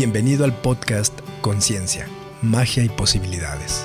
Bienvenido 0.00 0.44
al 0.44 0.54
podcast 0.54 1.12
Conciencia, 1.40 2.06
Magia 2.40 2.84
y 2.84 2.88
Posibilidades. 2.88 3.84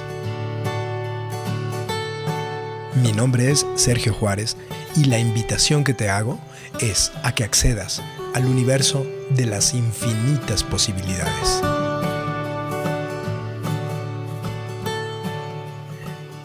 Mi 3.01 3.11
nombre 3.11 3.49
es 3.49 3.65
Sergio 3.73 4.13
Juárez 4.13 4.55
y 4.95 5.05
la 5.05 5.17
invitación 5.17 5.83
que 5.83 5.95
te 5.95 6.09
hago 6.09 6.39
es 6.79 7.11
a 7.23 7.33
que 7.33 7.43
accedas 7.43 8.03
al 8.35 8.45
universo 8.45 9.07
de 9.31 9.47
las 9.47 9.73
infinitas 9.73 10.63
posibilidades. 10.63 11.63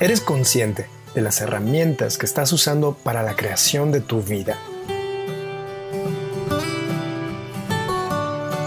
¿Eres 0.01 0.23
consciente 0.23 0.87
de 1.15 1.21
las 1.21 1.43
herramientas 1.43 2.17
que 2.17 2.25
estás 2.25 2.55
usando 2.55 2.95
para 2.95 3.23
la 3.23 3.37
creación 3.37 3.93
de 3.93 4.01
tu 4.01 4.23
vida? 4.23 4.57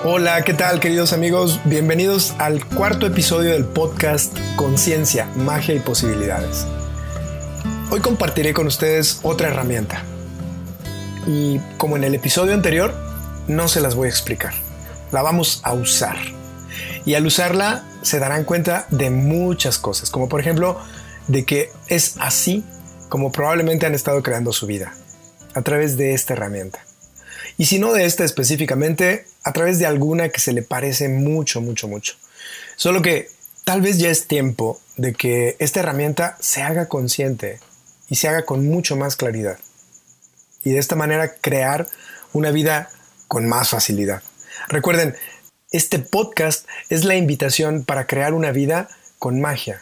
Hola, 0.04 0.42
¿qué 0.44 0.56
tal 0.56 0.80
queridos 0.80 1.14
amigos? 1.14 1.60
Bienvenidos 1.64 2.34
al 2.40 2.66
cuarto 2.66 3.06
episodio 3.06 3.52
del 3.52 3.66
podcast 3.66 4.36
Conciencia, 4.56 5.28
Magia 5.36 5.76
y 5.76 5.80
Posibilidades. 5.80 6.66
Hoy 7.92 8.00
compartiré 8.00 8.52
con 8.52 8.66
ustedes 8.66 9.20
otra 9.22 9.50
herramienta. 9.50 10.04
Y 11.28 11.60
como 11.78 11.98
en 11.98 12.04
el 12.04 12.16
episodio 12.16 12.56
anterior, 12.56 12.96
no 13.48 13.68
se 13.68 13.80
las 13.80 13.94
voy 13.94 14.08
a 14.08 14.10
explicar. 14.10 14.56
La 15.12 15.22
vamos 15.22 15.62
a 15.64 15.74
usar. 15.74 16.18
Y 17.06 17.14
al 17.14 17.28
usarla 17.28 17.84
se 18.02 18.18
darán 18.18 18.44
cuenta 18.44 18.88
de 18.90 19.12
muchas 19.12 19.78
cosas, 19.78 20.10
como 20.10 20.28
por 20.28 20.40
ejemplo 20.40 20.80
de 21.28 21.46
que 21.46 21.70
es 21.90 22.16
así 22.20 22.66
como 23.08 23.32
probablemente 23.32 23.86
han 23.86 23.94
estado 23.94 24.24
creando 24.24 24.52
su 24.52 24.66
vida, 24.66 24.96
a 25.54 25.62
través 25.62 25.96
de 25.96 26.16
esta 26.16 26.34
herramienta. 26.34 26.80
Y 27.60 27.66
si 27.66 27.78
no 27.78 27.94
de 27.94 28.06
esta 28.06 28.24
específicamente, 28.24 29.28
a 29.44 29.54
través 29.54 29.80
de 29.80 29.86
alguna 29.86 30.30
que 30.30 30.40
se 30.40 30.54
le 30.54 30.62
parece 30.62 31.10
mucho, 31.10 31.62
mucho, 31.62 31.88
mucho. 31.88 32.16
Solo 32.76 33.02
que 33.02 33.30
tal 33.64 33.82
vez 33.82 33.98
ya 33.98 34.10
es 34.10 34.28
tiempo 34.28 34.80
de 34.98 35.14
que 35.14 35.56
esta 35.60 35.80
herramienta 35.80 36.38
se 36.40 36.62
haga 36.62 36.88
consciente 36.88 37.60
y 38.08 38.16
se 38.16 38.28
haga 38.28 38.46
con 38.46 38.68
mucho 38.68 38.96
más 38.96 39.16
claridad. 39.16 39.58
Y 40.64 40.72
de 40.72 40.80
esta 40.80 40.96
manera 40.96 41.36
crear 41.36 41.88
una 42.34 42.52
vida 42.52 42.90
con 43.28 43.48
más 43.48 43.70
facilidad. 43.70 44.22
Recuerden, 44.68 45.16
este 45.72 46.00
podcast 46.00 46.68
es 46.90 47.06
la 47.06 47.16
invitación 47.16 47.86
para 47.86 48.06
crear 48.06 48.34
una 48.34 48.52
vida 48.52 48.90
con 49.18 49.40
magia, 49.40 49.82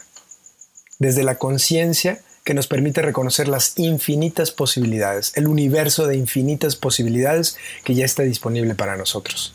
desde 0.98 1.22
la 1.22 1.36
conciencia 1.36 2.20
que 2.44 2.54
nos 2.54 2.66
permite 2.66 3.02
reconocer 3.02 3.48
las 3.48 3.78
infinitas 3.78 4.50
posibilidades, 4.50 5.32
el 5.36 5.46
universo 5.46 6.06
de 6.06 6.16
infinitas 6.16 6.76
posibilidades 6.76 7.56
que 7.84 7.94
ya 7.94 8.04
está 8.04 8.22
disponible 8.22 8.74
para 8.74 8.96
nosotros. 8.96 9.54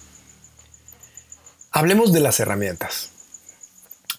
Hablemos 1.71 2.13
de 2.13 2.21
las 2.21 2.39
herramientas. 2.39 3.09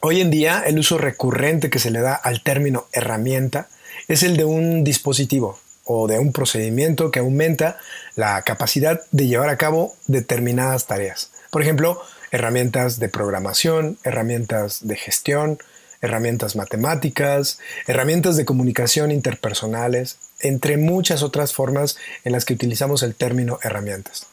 Hoy 0.00 0.20
en 0.20 0.30
día 0.30 0.62
el 0.66 0.78
uso 0.78 0.98
recurrente 0.98 1.70
que 1.70 1.78
se 1.78 1.90
le 1.90 2.00
da 2.00 2.14
al 2.14 2.42
término 2.42 2.86
herramienta 2.92 3.68
es 4.08 4.22
el 4.22 4.36
de 4.36 4.44
un 4.44 4.84
dispositivo 4.84 5.58
o 5.84 6.06
de 6.06 6.18
un 6.18 6.32
procedimiento 6.32 7.10
que 7.10 7.20
aumenta 7.20 7.78
la 8.14 8.42
capacidad 8.42 9.00
de 9.12 9.26
llevar 9.26 9.48
a 9.48 9.56
cabo 9.56 9.94
determinadas 10.06 10.86
tareas. 10.86 11.30
Por 11.50 11.62
ejemplo, 11.62 12.02
herramientas 12.30 12.98
de 12.98 13.08
programación, 13.08 13.96
herramientas 14.02 14.86
de 14.86 14.96
gestión, 14.96 15.58
herramientas 16.00 16.56
matemáticas, 16.56 17.58
herramientas 17.86 18.36
de 18.36 18.44
comunicación 18.44 19.10
interpersonales, 19.10 20.18
entre 20.40 20.76
muchas 20.76 21.22
otras 21.22 21.52
formas 21.52 21.96
en 22.24 22.32
las 22.32 22.44
que 22.44 22.54
utilizamos 22.54 23.02
el 23.02 23.14
término 23.14 23.58
herramientas. 23.62 24.26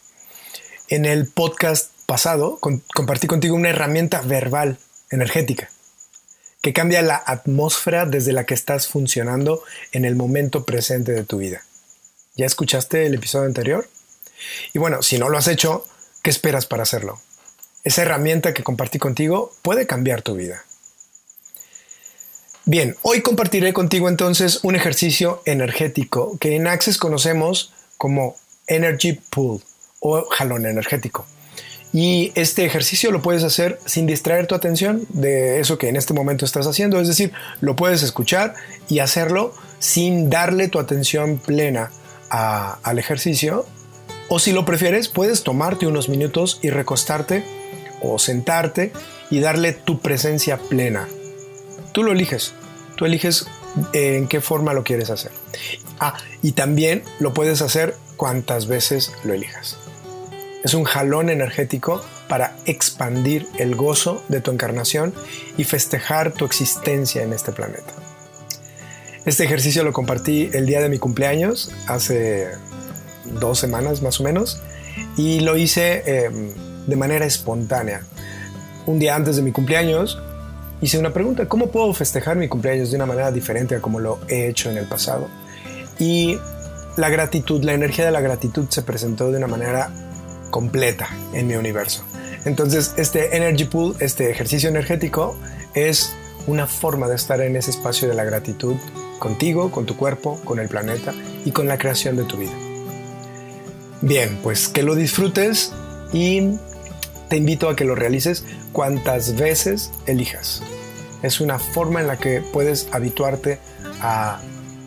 En 0.90 1.06
el 1.06 1.28
podcast 1.28 1.92
pasado 2.06 2.60
compartí 2.60 3.28
contigo 3.28 3.56
una 3.56 3.70
herramienta 3.70 4.22
verbal, 4.22 4.78
energética, 5.10 5.70
que 6.62 6.74
cambia 6.74 7.02
la 7.02 7.22
atmósfera 7.26 8.06
desde 8.06 8.34
la 8.34 8.46
que 8.46 8.54
estás 8.54 8.88
funcionando 8.88 9.64
en 9.92 10.06
el 10.06 10.16
momento 10.16 10.66
presente 10.66 11.12
de 11.12 11.24
tu 11.24 11.38
vida. 11.38 11.64
¿Ya 12.36 12.46
escuchaste 12.46 13.06
el 13.06 13.14
episodio 13.14 13.46
anterior? 13.46 13.88
Y 14.74 14.80
bueno, 14.80 15.02
si 15.02 15.18
no 15.18 15.30
lo 15.30 15.38
has 15.38 15.48
hecho, 15.48 15.86
¿qué 16.22 16.30
esperas 16.30 16.66
para 16.66 16.84
hacerlo? 16.84 17.20
Esa 17.84 18.02
herramienta 18.02 18.54
que 18.54 18.64
compartí 18.64 18.98
contigo 18.98 19.52
puede 19.62 19.88
cambiar 19.88 20.22
tu 20.22 20.36
vida. 20.36 20.64
Bien, 22.66 22.96
hoy 23.02 23.20
compartiré 23.20 23.74
contigo 23.74 24.08
entonces 24.08 24.62
un 24.64 24.78
ejercicio 24.78 25.42
energético 25.44 26.38
que 26.40 26.56
en 26.56 26.66
Access 26.66 26.98
conocemos 26.98 27.74
como 27.98 28.38
Energy 28.68 29.20
Pool 29.30 29.62
o 30.00 30.24
jalón 30.30 30.66
energético. 30.66 31.26
Y 31.92 32.32
este 32.36 32.64
ejercicio 32.64 33.12
lo 33.12 33.22
puedes 33.22 33.44
hacer 33.44 33.80
sin 33.86 34.06
distraer 34.06 34.48
tu 34.48 34.56
atención 34.56 35.06
de 35.10 35.60
eso 35.60 35.78
que 35.78 35.90
en 35.90 35.98
este 35.98 36.14
momento 36.14 36.46
estás 36.46 36.66
haciendo, 36.66 37.02
es 37.02 37.10
decir, 37.10 37.34
lo 37.60 37.76
puedes 37.76 38.02
escuchar 38.02 38.56
y 38.88 39.00
hacerlo 39.00 39.54
sin 39.80 40.30
darle 40.30 40.70
tu 40.70 40.80
atención 40.80 41.40
plena 41.40 41.92
al 42.30 42.98
ejercicio. 42.98 43.66
O 44.30 44.40
si 44.40 44.54
lo 44.54 44.64
prefieres, 44.64 45.10
puedes 45.10 45.44
tomarte 45.44 45.86
unos 45.86 46.08
minutos 46.08 46.60
y 46.62 46.70
recostarte 46.70 47.44
o 48.02 48.20
sentarte 48.20 48.94
y 49.30 49.42
darle 49.42 49.74
tu 49.74 50.00
presencia 50.00 50.58
plena 50.58 51.10
Tú 51.94 52.04
lo 52.04 52.12
eliges. 52.12 52.54
Tú 52.96 53.06
eliges 53.06 53.48
eh, 53.94 54.18
en 54.18 54.28
qué 54.28 54.42
forma 54.42 54.74
lo 54.74 54.84
quieres 54.84 55.10
hacer. 55.10 55.32
Ah, 56.00 56.18
y 56.42 56.52
también 56.52 57.04
lo 57.20 57.34
puedes 57.34 57.62
hacer 57.62 57.96
cuantas 58.18 58.68
veces 58.68 59.14
lo 59.24 59.34
elijas. 59.34 59.78
Es 60.64 60.74
un 60.74 60.84
jalón 60.84 61.30
energético 61.30 62.04
para 62.28 62.56
expandir 62.66 63.48
el 63.60 63.76
gozo 63.76 64.24
de 64.28 64.42
tu 64.42 64.52
encarnación 64.52 65.14
y 65.58 65.66
festejar 65.66 66.32
tu 66.32 66.46
existencia 66.46 67.22
en 67.22 67.34
este 67.34 67.52
planeta. 67.52 67.94
Este 69.26 69.44
ejercicio 69.44 69.84
lo 69.84 69.94
compartí 69.94 70.50
el 70.54 70.66
día 70.66 70.82
de 70.82 70.90
mi 70.90 71.00
cumpleaños, 71.00 71.72
hace 71.88 72.50
dos 73.40 73.60
semanas 73.60 74.02
más 74.02 74.20
o 74.20 74.24
menos, 74.24 74.62
y 75.16 75.42
lo 75.42 75.58
hice 75.58 76.04
em, 76.06 76.54
de 76.88 76.96
manera 76.96 77.26
espontánea. 77.26 78.02
Un 78.86 79.00
día 79.00 79.16
antes 79.16 79.36
de 79.36 79.42
mi 79.42 79.52
cumpleaños 79.52 80.18
hice 80.84 81.00
una 81.00 81.14
pregunta, 81.14 81.48
¿cómo 81.48 81.68
puedo 81.68 81.94
festejar 81.94 82.36
mi 82.36 82.50
cumpleaños 82.50 82.92
de 82.92 82.98
una 82.98 83.06
manera 83.06 83.32
diferente 83.32 83.76
a 83.76 83.80
como 83.80 84.02
lo 84.02 84.20
he 84.28 84.48
hecho 84.50 84.70
en 84.70 84.78
el 84.78 84.86
pasado? 84.86 85.30
Y 85.98 86.38
la 86.98 87.08
gratitud, 87.10 87.64
la 87.64 87.72
energía 87.72 88.06
de 88.06 88.12
la 88.12 88.20
gratitud 88.20 88.66
se 88.68 88.82
presentó 88.82 89.32
de 89.32 89.38
una 89.38 89.48
manera 89.48 89.90
completa 90.52 91.08
en 91.34 91.48
mi 91.48 91.56
universo. 91.56 92.04
Entonces, 92.44 92.94
este 92.98 93.38
Energy 93.38 93.64
Pool, 93.64 93.96
este 94.00 94.30
ejercicio 94.30 94.68
energético, 94.68 95.38
es 95.74 96.14
una 96.48 96.68
forma 96.68 97.08
de 97.08 97.16
estar 97.16 97.40
en 97.40 97.56
ese 97.56 97.72
espacio 97.72 98.10
de 98.10 98.16
la 98.16 98.26
gratitud 98.26 98.76
contigo, 99.20 99.72
con 99.72 99.86
tu 99.86 99.96
cuerpo, 99.96 100.42
con 100.44 100.60
el 100.60 100.68
planeta 100.68 101.14
y 101.46 101.52
con 101.52 101.70
la 101.70 101.78
creación 101.78 102.18
de 102.18 102.26
tu 102.26 102.36
vida. 102.36 102.52
Bien, 104.02 104.38
pues 104.44 104.68
que 104.68 104.84
lo 104.84 104.96
disfrutes 104.96 105.72
y 106.12 106.58
te 107.34 107.38
invito 107.38 107.68
a 107.68 107.76
que 107.76 107.84
lo 107.84 107.96
realices 107.96 108.46
cuantas 108.74 109.36
veces 109.36 109.90
elijas. 110.06 110.62
Es 111.24 111.42
una 111.42 111.58
forma 111.58 112.00
en 112.00 112.06
la 112.06 112.18
que 112.18 112.42
puedes 112.42 112.88
habituarte 112.92 113.58
a 114.02 114.40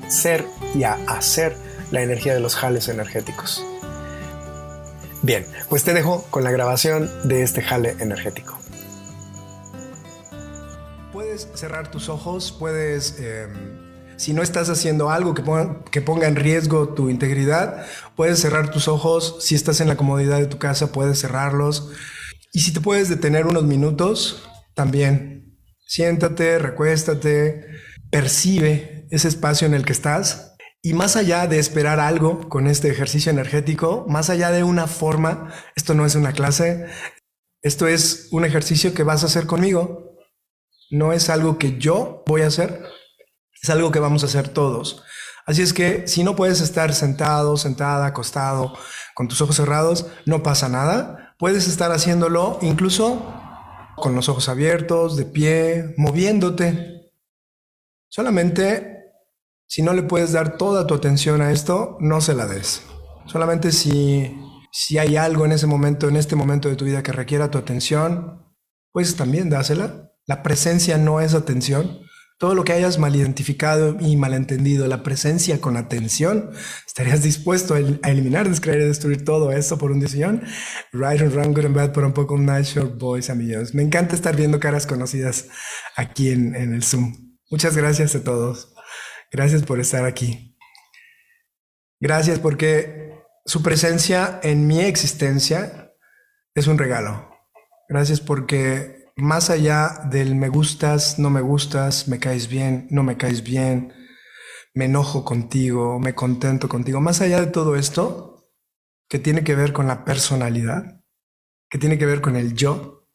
ser 0.06 0.44
y 0.72 0.84
a 0.84 0.92
hacer 1.08 1.56
la 1.90 2.02
energía 2.02 2.34
de 2.34 2.38
los 2.38 2.54
jales 2.54 2.86
energéticos. 2.86 3.66
Bien, 5.22 5.44
pues 5.68 5.82
te 5.82 5.92
dejo 5.92 6.24
con 6.30 6.44
la 6.44 6.52
grabación 6.52 7.10
de 7.24 7.42
este 7.42 7.62
jale 7.62 7.96
energético. 7.98 8.56
Puedes 11.12 11.48
cerrar 11.54 11.90
tus 11.90 12.08
ojos, 12.08 12.54
puedes, 12.56 13.18
em, 13.18 14.14
si 14.16 14.34
no 14.34 14.44
estás 14.44 14.70
haciendo 14.70 15.10
algo 15.10 15.34
que 15.34 15.42
ponga, 15.42 15.80
que 15.90 16.00
ponga 16.00 16.28
en 16.28 16.36
riesgo 16.36 16.90
tu 16.90 17.10
integridad, 17.10 17.84
puedes 18.14 18.38
cerrar 18.38 18.70
tus 18.70 18.86
ojos. 18.86 19.38
Si 19.40 19.56
estás 19.56 19.80
en 19.80 19.88
la 19.88 19.96
comodidad 19.96 20.38
de 20.38 20.46
tu 20.46 20.58
casa, 20.58 20.92
puedes 20.92 21.20
cerrarlos. 21.20 21.90
Y 22.56 22.60
si 22.60 22.72
te 22.72 22.80
puedes 22.80 23.10
detener 23.10 23.46
unos 23.46 23.64
minutos, 23.64 24.48
también 24.72 25.58
siéntate, 25.86 26.58
recuéstate, 26.58 27.66
percibe 28.10 29.06
ese 29.10 29.28
espacio 29.28 29.66
en 29.66 29.74
el 29.74 29.84
que 29.84 29.92
estás. 29.92 30.56
Y 30.80 30.94
más 30.94 31.16
allá 31.16 31.46
de 31.48 31.58
esperar 31.58 32.00
algo 32.00 32.48
con 32.48 32.66
este 32.66 32.88
ejercicio 32.88 33.30
energético, 33.30 34.06
más 34.08 34.30
allá 34.30 34.52
de 34.52 34.62
una 34.62 34.86
forma, 34.86 35.52
esto 35.74 35.92
no 35.92 36.06
es 36.06 36.14
una 36.14 36.32
clase, 36.32 36.86
esto 37.60 37.88
es 37.88 38.28
un 38.30 38.46
ejercicio 38.46 38.94
que 38.94 39.02
vas 39.02 39.22
a 39.22 39.26
hacer 39.26 39.44
conmigo. 39.44 40.16
No 40.90 41.12
es 41.12 41.28
algo 41.28 41.58
que 41.58 41.76
yo 41.76 42.24
voy 42.26 42.40
a 42.40 42.46
hacer, 42.46 42.82
es 43.62 43.68
algo 43.68 43.92
que 43.92 43.98
vamos 43.98 44.22
a 44.22 44.28
hacer 44.28 44.48
todos. 44.48 45.02
Así 45.44 45.60
es 45.60 45.74
que 45.74 46.08
si 46.08 46.24
no 46.24 46.34
puedes 46.34 46.62
estar 46.62 46.94
sentado, 46.94 47.58
sentada, 47.58 48.06
acostado, 48.06 48.72
con 49.14 49.28
tus 49.28 49.42
ojos 49.42 49.56
cerrados, 49.56 50.06
no 50.24 50.42
pasa 50.42 50.70
nada. 50.70 51.25
Puedes 51.38 51.68
estar 51.68 51.92
haciéndolo 51.92 52.58
incluso 52.62 53.34
con 53.96 54.14
los 54.14 54.28
ojos 54.28 54.48
abiertos, 54.48 55.16
de 55.16 55.24
pie, 55.24 55.94
moviéndote. 55.96 57.12
Solamente 58.08 58.96
si 59.68 59.82
no 59.82 59.92
le 59.92 60.02
puedes 60.04 60.32
dar 60.32 60.56
toda 60.58 60.86
tu 60.86 60.94
atención 60.94 61.42
a 61.42 61.50
esto, 61.50 61.96
no 62.00 62.20
se 62.20 62.34
la 62.34 62.46
des. 62.46 62.82
Solamente 63.26 63.72
si, 63.72 64.38
Si 64.70 64.98
hay 64.98 65.16
algo 65.16 65.46
en 65.46 65.52
ese 65.52 65.66
momento, 65.66 66.08
en 66.08 66.16
este 66.16 66.36
momento 66.36 66.68
de 66.68 66.76
tu 66.76 66.84
vida 66.84 67.02
que 67.02 67.12
requiera 67.12 67.50
tu 67.50 67.58
atención, 67.58 68.44
pues 68.92 69.16
también 69.16 69.48
dásela. 69.50 70.12
La 70.26 70.42
presencia 70.42 70.98
no 70.98 71.20
es 71.20 71.34
atención. 71.34 72.00
Todo 72.38 72.54
lo 72.54 72.64
que 72.64 72.72
hayas 72.72 72.98
mal 72.98 73.16
identificado 73.16 73.96
y 73.98 74.16
malentendido, 74.16 74.86
la 74.86 75.02
presencia 75.02 75.60
con 75.60 75.76
atención, 75.76 76.50
¿estarías 76.86 77.22
dispuesto 77.22 77.74
a, 77.74 77.78
eliminar, 78.10 78.48
descreer 78.48 78.82
y 78.82 78.84
destruir 78.84 79.24
todo 79.24 79.52
eso 79.52 79.78
por 79.78 79.90
un 79.90 80.00
decisión? 80.00 80.42
Right 80.92 81.22
and 81.22 81.32
wrong, 81.32 81.54
good 81.54 81.64
and 81.64 81.74
bad, 81.74 81.92
por 81.92 82.04
un 82.04 82.12
poco 82.12 82.36
nice 82.36 82.74
short 82.74 82.98
boys, 82.98 83.30
amigos. 83.30 83.74
Me 83.74 83.82
encanta 83.82 84.14
estar 84.14 84.36
viendo 84.36 84.60
caras 84.60 84.86
conocidas 84.86 85.46
aquí 85.96 86.30
en 86.30 86.54
el 86.54 86.82
Zoom. 86.82 87.38
Muchas 87.50 87.76
gracias 87.76 88.14
a 88.14 88.22
todos. 88.22 88.74
Gracias 89.30 89.62
por 89.62 89.80
estar 89.80 90.04
aquí. 90.04 90.56
Gracias 92.00 92.38
porque 92.38 93.12
su 93.44 93.62
presencia 93.62 94.40
en 94.42 94.66
mi 94.66 94.80
existencia 94.80 95.92
es 96.54 96.66
un 96.66 96.76
regalo. 96.76 97.30
Gracias 97.88 98.20
porque 98.20 98.95
más 99.16 99.48
allá 99.48 100.02
del 100.10 100.34
me 100.34 100.48
gustas, 100.48 101.18
no 101.18 101.30
me 101.30 101.40
gustas, 101.40 102.06
me 102.06 102.18
caes 102.18 102.48
bien, 102.48 102.86
no 102.90 103.02
me 103.02 103.16
caes 103.16 103.42
bien, 103.42 103.94
me 104.74 104.84
enojo 104.84 105.24
contigo, 105.24 105.98
me 105.98 106.14
contento 106.14 106.68
contigo, 106.68 107.00
más 107.00 107.22
allá 107.22 107.40
de 107.40 107.50
todo 107.50 107.76
esto, 107.76 108.52
que 109.08 109.18
tiene 109.18 109.42
que 109.42 109.54
ver 109.54 109.72
con 109.72 109.86
la 109.86 110.04
personalidad, 110.04 111.02
que 111.70 111.78
tiene 111.78 111.98
que 111.98 112.06
ver 112.06 112.20
con 112.20 112.36
el 112.36 112.54
yo, 112.54 113.08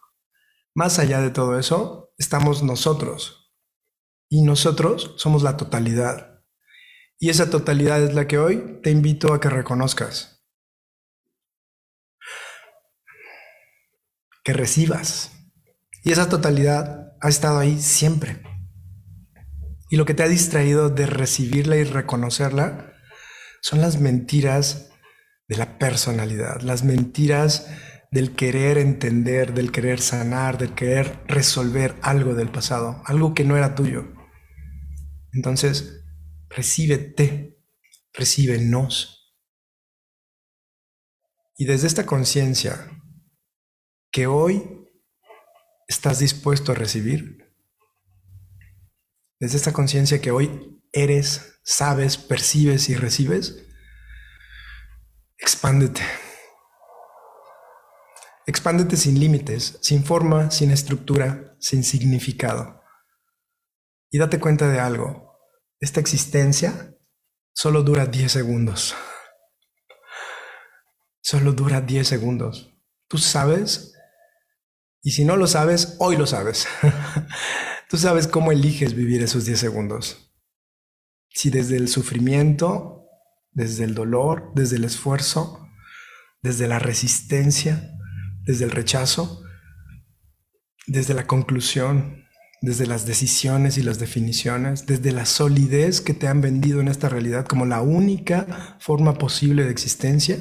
más 0.74 0.98
allá 0.98 1.22
de 1.22 1.30
todo 1.30 1.60
eso, 1.60 2.14
estamos 2.18 2.64
nosotros. 2.64 3.54
Y 4.28 4.44
nosotros 4.44 5.14
somos 5.18 5.44
la 5.44 5.58
totalidad. 5.58 6.44
Y 7.20 7.30
esa 7.30 7.50
totalidad 7.50 8.02
es 8.02 8.16
la 8.16 8.28
que 8.28 8.40
hoy 8.40 8.80
te 8.82 8.90
invito 8.90 9.34
a 9.34 9.40
que 9.40 9.50
reconozcas. 9.50 10.44
Que 14.44 14.54
recibas. 14.54 15.41
Y 16.04 16.12
esa 16.12 16.30
totalidad 16.30 17.14
ha 17.22 17.30
estado 17.30 17.60
ahí 17.60 17.80
siempre. 17.80 18.42
Y 19.90 19.98
lo 19.98 20.06
que 20.06 20.14
te 20.14 20.24
ha 20.24 20.28
distraído 20.28 20.90
de 20.90 21.06
recibirla 21.06 21.76
y 21.76 21.84
reconocerla 21.84 22.94
son 23.62 23.82
las 23.82 24.00
mentiras 24.00 24.90
de 25.48 25.58
la 25.58 25.78
personalidad, 25.78 26.62
las 26.62 26.84
mentiras 26.84 27.68
del 28.12 28.36
querer 28.36 28.78
entender, 28.78 29.54
del 29.54 29.72
querer 29.72 30.02
sanar, 30.02 30.58
del 30.58 30.74
querer 30.74 31.20
resolver 31.28 31.96
algo 32.02 32.36
del 32.36 32.50
pasado, 32.50 33.02
algo 33.06 33.34
que 33.34 33.44
no 33.44 33.58
era 33.58 33.76
tuyo. 33.76 34.14
Entonces, 35.34 36.06
recíbete, 36.50 37.60
recíbenos. 38.14 39.36
Y 41.58 41.66
desde 41.66 41.88
esta 41.88 42.06
conciencia 42.06 42.90
que 44.12 44.28
hoy 44.28 44.81
estás 45.92 46.20
dispuesto 46.20 46.72
a 46.72 46.76
recibir? 46.76 47.54
Desde 49.42 49.58
esta 49.58 49.74
conciencia 49.74 50.22
que 50.22 50.32
hoy 50.32 50.82
eres, 50.94 51.60
sabes, 51.64 52.18
percibes 52.18 52.88
y 52.88 52.96
recibes, 52.96 53.68
expándete. 55.38 56.02
Expándete 58.48 58.96
sin 58.96 59.20
límites, 59.20 59.80
sin 59.82 60.06
forma, 60.06 60.50
sin 60.50 60.72
estructura, 60.72 61.58
sin 61.60 61.84
significado. 61.84 62.82
Y 64.10 64.18
date 64.18 64.40
cuenta 64.40 64.70
de 64.70 64.80
algo. 64.80 65.38
Esta 65.82 66.00
existencia 66.00 66.96
solo 67.54 67.84
dura 67.84 68.06
10 68.06 68.32
segundos. 68.32 68.96
Solo 71.22 71.52
dura 71.52 71.82
10 71.82 72.08
segundos. 72.08 72.74
Tú 73.10 73.18
sabes 73.18 73.91
y 75.04 75.12
si 75.12 75.26
no 75.26 75.36
lo 75.36 75.48
sabes, 75.48 75.96
hoy 76.00 76.16
lo 76.16 76.28
sabes. 76.28 76.68
Tú 77.90 77.98
sabes 77.98 78.28
cómo 78.28 78.52
eliges 78.52 78.94
vivir 78.94 79.24
esos 79.24 79.46
10 79.46 79.60
segundos. 79.60 80.32
Si 81.30 81.50
desde 81.50 81.78
el 81.78 81.88
sufrimiento, 81.88 83.06
desde 83.52 83.84
el 83.84 83.96
dolor, 83.96 84.52
desde 84.54 84.78
el 84.78 84.84
esfuerzo, 84.84 85.68
desde 86.44 86.68
la 86.68 86.78
resistencia, 86.78 87.98
desde 88.46 88.66
el 88.66 88.72
rechazo, 88.72 89.44
desde 90.86 91.14
la 91.14 91.26
conclusión, 91.26 92.26
desde 92.62 92.86
las 92.86 93.08
decisiones 93.08 93.78
y 93.78 93.84
las 93.84 93.98
definiciones, 93.98 94.86
desde 94.86 95.12
la 95.12 95.26
solidez 95.26 96.00
que 96.00 96.14
te 96.14 96.28
han 96.28 96.42
vendido 96.42 96.80
en 96.80 96.88
esta 96.88 97.10
realidad 97.10 97.46
como 97.46 97.66
la 97.66 97.82
única 97.82 98.78
forma 98.80 99.16
posible 99.16 99.64
de 99.64 99.72
existencia, 99.72 100.38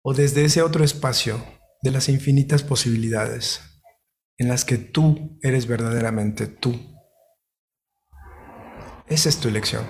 o 0.00 0.14
desde 0.14 0.44
ese 0.46 0.62
otro 0.62 0.84
espacio 0.84 1.57
de 1.82 1.90
las 1.90 2.08
infinitas 2.08 2.62
posibilidades 2.62 3.60
en 4.38 4.48
las 4.48 4.64
que 4.64 4.78
tú 4.78 5.38
eres 5.42 5.66
verdaderamente 5.66 6.46
tú. 6.46 6.74
Esa 9.08 9.28
es 9.28 9.38
tu 9.38 9.48
elección. 9.48 9.84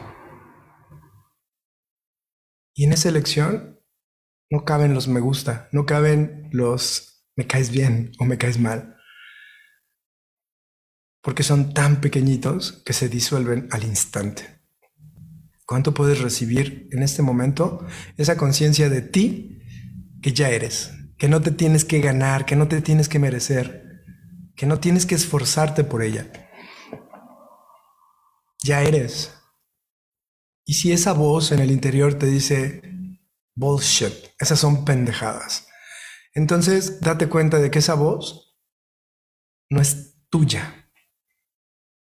Y 2.75 2.85
en 2.85 2.93
esa 2.93 3.09
elección 3.09 3.81
no 4.51 4.65
caben 4.65 4.95
los 4.95 5.09
me 5.09 5.21
gusta, 5.21 5.69
no 5.73 5.85
caben 5.85 6.49
los 6.53 7.27
me 7.37 7.47
caes 7.47 7.71
bien 7.71 8.13
o 8.19 8.25
me 8.25 8.39
caes 8.39 8.59
mal, 8.59 8.97
porque 11.23 11.43
son 11.43 11.73
tan 11.73 12.01
pequeñitos 12.01 12.83
que 12.85 12.93
se 12.93 13.09
disuelven 13.09 13.69
al 13.71 13.85
instante. 13.85 14.63
¿Cuánto 15.67 15.95
puedes 15.95 16.21
recibir 16.21 16.89
en 16.91 17.03
este 17.03 17.23
momento 17.23 17.87
esa 18.17 18.37
conciencia 18.37 18.89
de 18.89 19.03
ti 19.03 19.61
que 20.23 20.33
ya 20.33 20.49
eres, 20.49 20.98
que 21.19 21.29
no 21.29 21.43
te 21.43 21.51
tienes 21.51 21.85
que 21.85 22.01
ganar, 22.01 22.47
que 22.47 22.57
no 22.57 22.69
te 22.69 22.81
tienes 22.81 23.09
que 23.09 23.19
merecer, 23.19 24.05
que 24.57 24.67
no 24.67 24.79
tienes 24.79 25.05
que 25.05 25.17
esforzarte 25.17 25.85
por 25.85 26.03
ella. 26.03 26.31
Ya 28.63 28.83
eres. 28.83 29.35
Y 30.65 30.75
si 30.75 30.93
esa 30.93 31.13
voz 31.13 31.51
en 31.51 31.59
el 31.59 31.71
interior 31.71 32.15
te 32.15 32.27
dice, 32.27 32.83
bullshit, 33.55 34.13
esas 34.39 34.61
son 34.61 34.85
pendejadas, 34.85 35.67
entonces 36.35 37.01
date 37.01 37.29
cuenta 37.29 37.59
de 37.59 37.71
que 37.71 37.81
esa 37.81 37.95
voz 37.95 38.57
no 39.71 39.81
es 39.81 40.15
tuya, 40.31 40.91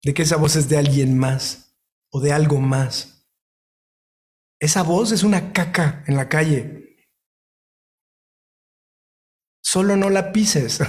de 0.01 0.13
que 0.13 0.23
esa 0.23 0.37
voz 0.37 0.55
es 0.55 0.69
de 0.69 0.77
alguien 0.77 1.17
más 1.17 1.77
o 2.09 2.19
de 2.19 2.31
algo 2.31 2.59
más. 2.59 3.27
Esa 4.59 4.81
voz 4.81 5.11
es 5.11 5.23
una 5.23 5.51
caca 5.51 6.03
en 6.07 6.15
la 6.15 6.29
calle 6.29 6.82
Solo 9.63 9.95
no 9.95 10.09
la 10.09 10.33
pises. 10.33 10.79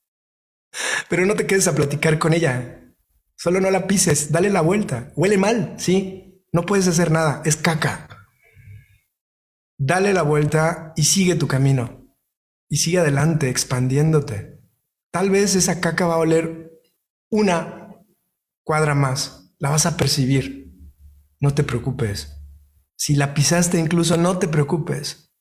Pero 1.08 1.26
no 1.26 1.34
te 1.34 1.46
quedes 1.46 1.66
a 1.66 1.74
platicar 1.74 2.18
con 2.18 2.34
ella. 2.34 2.94
Solo 3.36 3.60
no 3.60 3.70
la 3.70 3.86
pises, 3.86 4.30
dale 4.30 4.50
la 4.50 4.60
vuelta. 4.60 5.12
Huele 5.16 5.38
mal, 5.38 5.74
sí. 5.78 6.44
No 6.52 6.66
puedes 6.66 6.86
hacer 6.88 7.10
nada, 7.10 7.42
es 7.44 7.56
caca. 7.56 8.06
Dale 9.78 10.12
la 10.12 10.22
vuelta 10.22 10.92
y 10.94 11.04
sigue 11.04 11.36
tu 11.36 11.48
camino. 11.48 12.14
Y 12.68 12.76
sigue 12.76 12.98
adelante, 12.98 13.48
expandiéndote. 13.48 14.60
Tal 15.10 15.30
vez 15.30 15.54
esa 15.56 15.80
caca 15.80 16.06
va 16.06 16.14
a 16.14 16.18
oler 16.18 16.70
una 17.30 17.96
cuadra 18.62 18.94
más. 18.94 19.54
La 19.58 19.70
vas 19.70 19.86
a 19.86 19.96
percibir. 19.96 20.70
No 21.40 21.54
te 21.54 21.64
preocupes. 21.64 22.36
Si 22.94 23.16
la 23.16 23.32
pisaste 23.32 23.78
incluso, 23.78 24.18
no 24.18 24.38
te 24.38 24.48
preocupes. 24.48 25.32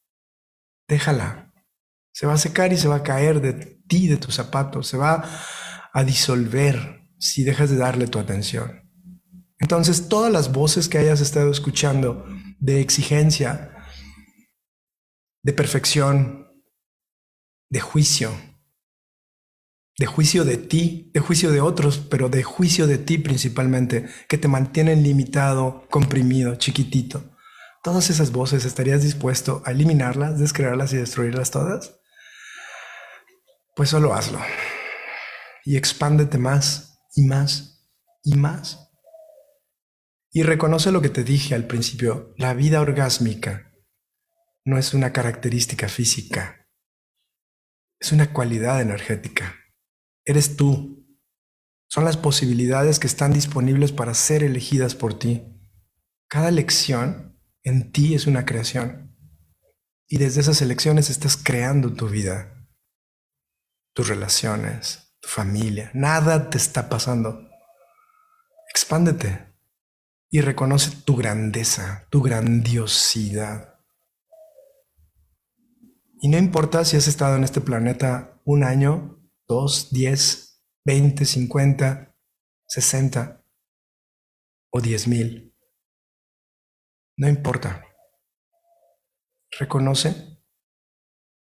Déjala. 0.88 1.49
Se 2.12 2.28
va 2.28 2.34
a 2.34 2.38
secar 2.38 2.74
y 2.74 2.78
se 2.78 2.88
va 2.88 2.98
a 2.98 3.04
caer 3.04 3.42
de 3.42 3.54
ti, 3.88 4.08
de 4.08 4.18
tus 4.18 4.36
zapatos, 4.36 4.88
se 4.88 4.98
va 4.98 5.24
a 5.94 6.04
disolver 6.04 7.10
si 7.18 7.44
dejas 7.44 7.70
de 7.70 7.78
darle 7.78 8.08
tu 8.08 8.20
atención. 8.20 8.90
Entonces, 9.60 10.08
todas 10.08 10.32
las 10.32 10.54
voces 10.54 10.88
que 10.88 10.98
hayas 10.98 11.22
estado 11.22 11.52
escuchando 11.52 12.26
de 12.60 12.80
exigencia, 12.82 13.72
de 15.44 15.54
perfección, 15.54 16.48
de 17.70 17.80
juicio, 17.80 18.32
de 19.98 20.06
juicio 20.06 20.46
de 20.46 20.58
ti, 20.58 21.12
de 21.14 21.20
juicio 21.20 21.52
de 21.52 21.60
otros, 21.60 21.98
pero 21.98 22.30
de 22.30 22.42
juicio 22.42 22.88
de 22.88 22.98
ti 22.98 23.18
principalmente, 23.18 24.08
que 24.30 24.38
te 24.38 24.48
mantienen 24.48 25.04
limitado, 25.04 25.86
comprimido, 25.90 26.56
chiquitito. 26.56 27.36
Todas 27.84 28.10
esas 28.10 28.32
voces, 28.32 28.64
¿estarías 28.64 29.04
dispuesto 29.04 29.62
a 29.66 29.72
eliminarlas, 29.72 30.40
descrearlas 30.40 30.94
y 30.94 30.98
destruirlas 30.98 31.52
todas? 31.52 31.99
Pues 33.76 33.90
solo 33.90 34.14
hazlo. 34.14 34.40
Y 35.66 35.78
expándete 35.78 36.38
más 36.38 37.00
y 37.16 37.26
más 37.26 37.88
y 38.24 38.36
más. 38.36 38.92
Y 40.32 40.44
reconoce 40.44 40.92
lo 40.92 41.02
que 41.02 41.10
te 41.10 41.24
dije 41.24 41.56
al 41.56 41.66
principio, 41.66 42.34
la 42.38 42.54
vida 42.54 42.82
orgásmica 42.82 43.72
no 44.66 44.78
es 44.78 44.94
una 44.94 45.12
característica 45.12 45.90
física, 45.90 46.68
es 48.00 48.12
una 48.12 48.32
cualidad 48.32 48.82
energética. 48.82 49.56
Eres 50.26 50.56
tú. 50.56 51.08
Son 51.88 52.06
las 52.06 52.18
posibilidades 52.18 53.00
que 53.00 53.08
están 53.08 53.34
disponibles 53.34 53.92
para 53.92 54.14
ser 54.14 54.44
elegidas 54.44 54.94
por 54.94 55.18
ti. 55.18 55.44
Cada 56.28 56.50
elección 56.50 57.42
en 57.64 57.92
ti 57.92 58.14
es 58.14 58.28
una 58.28 58.46
creación. 58.46 59.18
Y 60.08 60.18
desde 60.18 60.42
esas 60.42 60.62
elecciones 60.62 61.10
estás 61.10 61.36
creando 61.36 61.94
tu 61.94 62.08
vida, 62.08 62.59
tus 64.00 64.08
relaciones, 64.08 65.14
tu 65.20 65.28
familia. 65.28 65.92
Nada 65.94 66.50
te 66.50 66.58
está 66.58 66.88
pasando. 66.88 67.50
Expándete 68.70 69.54
y 70.30 70.40
reconoce 70.40 71.02
tu 71.04 71.18
grandeza, 71.18 72.08
tu 72.10 72.22
grandiosidad. 72.22 73.78
Y 76.22 76.30
no 76.30 76.38
importa 76.38 76.86
si 76.86 76.96
has 76.96 77.08
estado 77.08 77.36
en 77.36 77.44
este 77.44 77.60
planeta 77.60 78.40
un 78.46 78.64
año, 78.64 79.22
dos, 79.50 79.92
diez, 79.92 80.64
veinte, 80.86 81.26
cincuenta, 81.26 82.16
sesenta 82.68 83.44
o 84.70 84.80
diez 84.80 85.10
mil. 85.10 85.54
No 87.18 87.28
importa. 87.28 87.84
Reconoce 89.60 90.29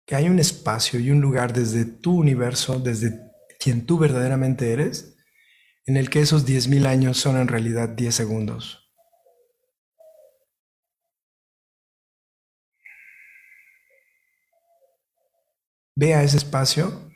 que 0.07 0.17
hay 0.17 0.29
un 0.29 0.39
espacio 0.39 0.99
y 1.01 1.11
un 1.11 1.21
lugar 1.21 1.53
desde 1.53 1.85
tu 1.85 2.15
universo, 2.15 2.79
desde 2.79 3.21
quien 3.59 3.87
tú 3.87 3.99
verdaderamente 3.99 4.73
eres, 4.73 5.17
en 5.87 5.97
el 5.97 6.11
que 6.11 6.21
esos 6.21 6.45
diez 6.47 6.69
mil 6.69 6.87
años 6.87 7.19
son 7.19 7.37
en 7.37 7.49
realidad 7.49 7.89
diez 7.89 8.15
segundos. 8.15 8.79
Ve 15.95 16.15
a 16.15 16.23
ese 16.23 16.39
espacio 16.39 17.11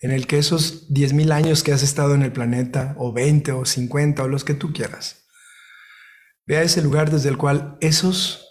en 0.00 0.10
el 0.10 0.26
que 0.26 0.38
esos 0.38 0.92
diez 0.92 1.12
mil 1.12 1.32
años 1.32 1.62
que 1.62 1.72
has 1.72 1.82
estado 1.82 2.14
en 2.14 2.22
el 2.22 2.32
planeta, 2.32 2.94
o 2.98 3.12
20 3.12 3.52
o 3.52 3.64
50 3.64 4.22
o 4.22 4.28
los 4.28 4.44
que 4.44 4.54
tú 4.54 4.72
quieras, 4.72 5.26
ve 6.46 6.58
a 6.58 6.62
ese 6.62 6.82
lugar 6.82 7.10
desde 7.10 7.30
el 7.30 7.38
cual 7.38 7.78
esos 7.80 8.46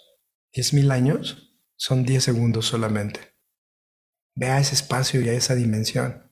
diez 0.52 0.72
mil 0.72 0.90
años 0.90 1.60
son 1.76 2.04
diez 2.04 2.24
segundos 2.24 2.66
solamente. 2.66 3.35
Ve 4.36 4.46
a 4.46 4.60
ese 4.60 4.74
espacio 4.74 5.20
y 5.20 5.28
a 5.28 5.32
esa 5.32 5.54
dimensión. 5.54 6.26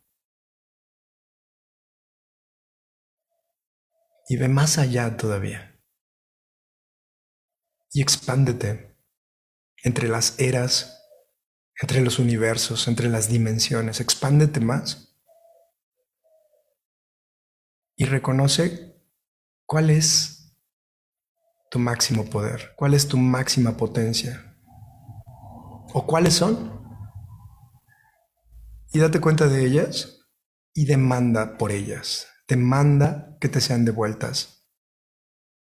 y 4.28 4.36
ve 4.36 4.48
más 4.48 4.78
allá 4.78 5.16
todavía. 5.16 5.80
Y 7.92 8.02
expándete 8.02 8.96
entre 9.82 10.08
las 10.08 10.38
eras, 10.40 11.02
entre 11.80 12.00
los 12.00 12.18
universos, 12.18 12.88
entre 12.88 13.08
las 13.08 13.28
dimensiones. 13.28 14.00
Expándete 14.00 14.60
más. 14.60 15.16
Y 17.96 18.06
reconoce 18.06 19.00
cuál 19.66 19.90
es 19.90 20.56
tu 21.70 21.78
máximo 21.78 22.24
poder, 22.24 22.72
cuál 22.76 22.94
es 22.94 23.06
tu 23.06 23.16
máxima 23.16 23.76
potencia. 23.76 24.56
¿O 25.92 26.04
cuáles 26.06 26.34
son? 26.34 26.83
Y 28.94 29.00
date 29.00 29.20
cuenta 29.20 29.48
de 29.48 29.66
ellas 29.66 30.20
y 30.72 30.86
demanda 30.86 31.58
por 31.58 31.72
ellas 31.72 32.28
te 32.46 32.56
manda 32.56 33.36
que 33.40 33.48
te 33.48 33.60
sean 33.60 33.84
devueltas 33.84 34.68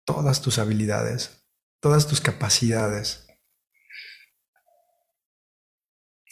todas 0.04 0.42
tus 0.42 0.58
habilidades, 0.58 1.48
todas 1.80 2.06
tus 2.06 2.20
capacidades. 2.20 3.26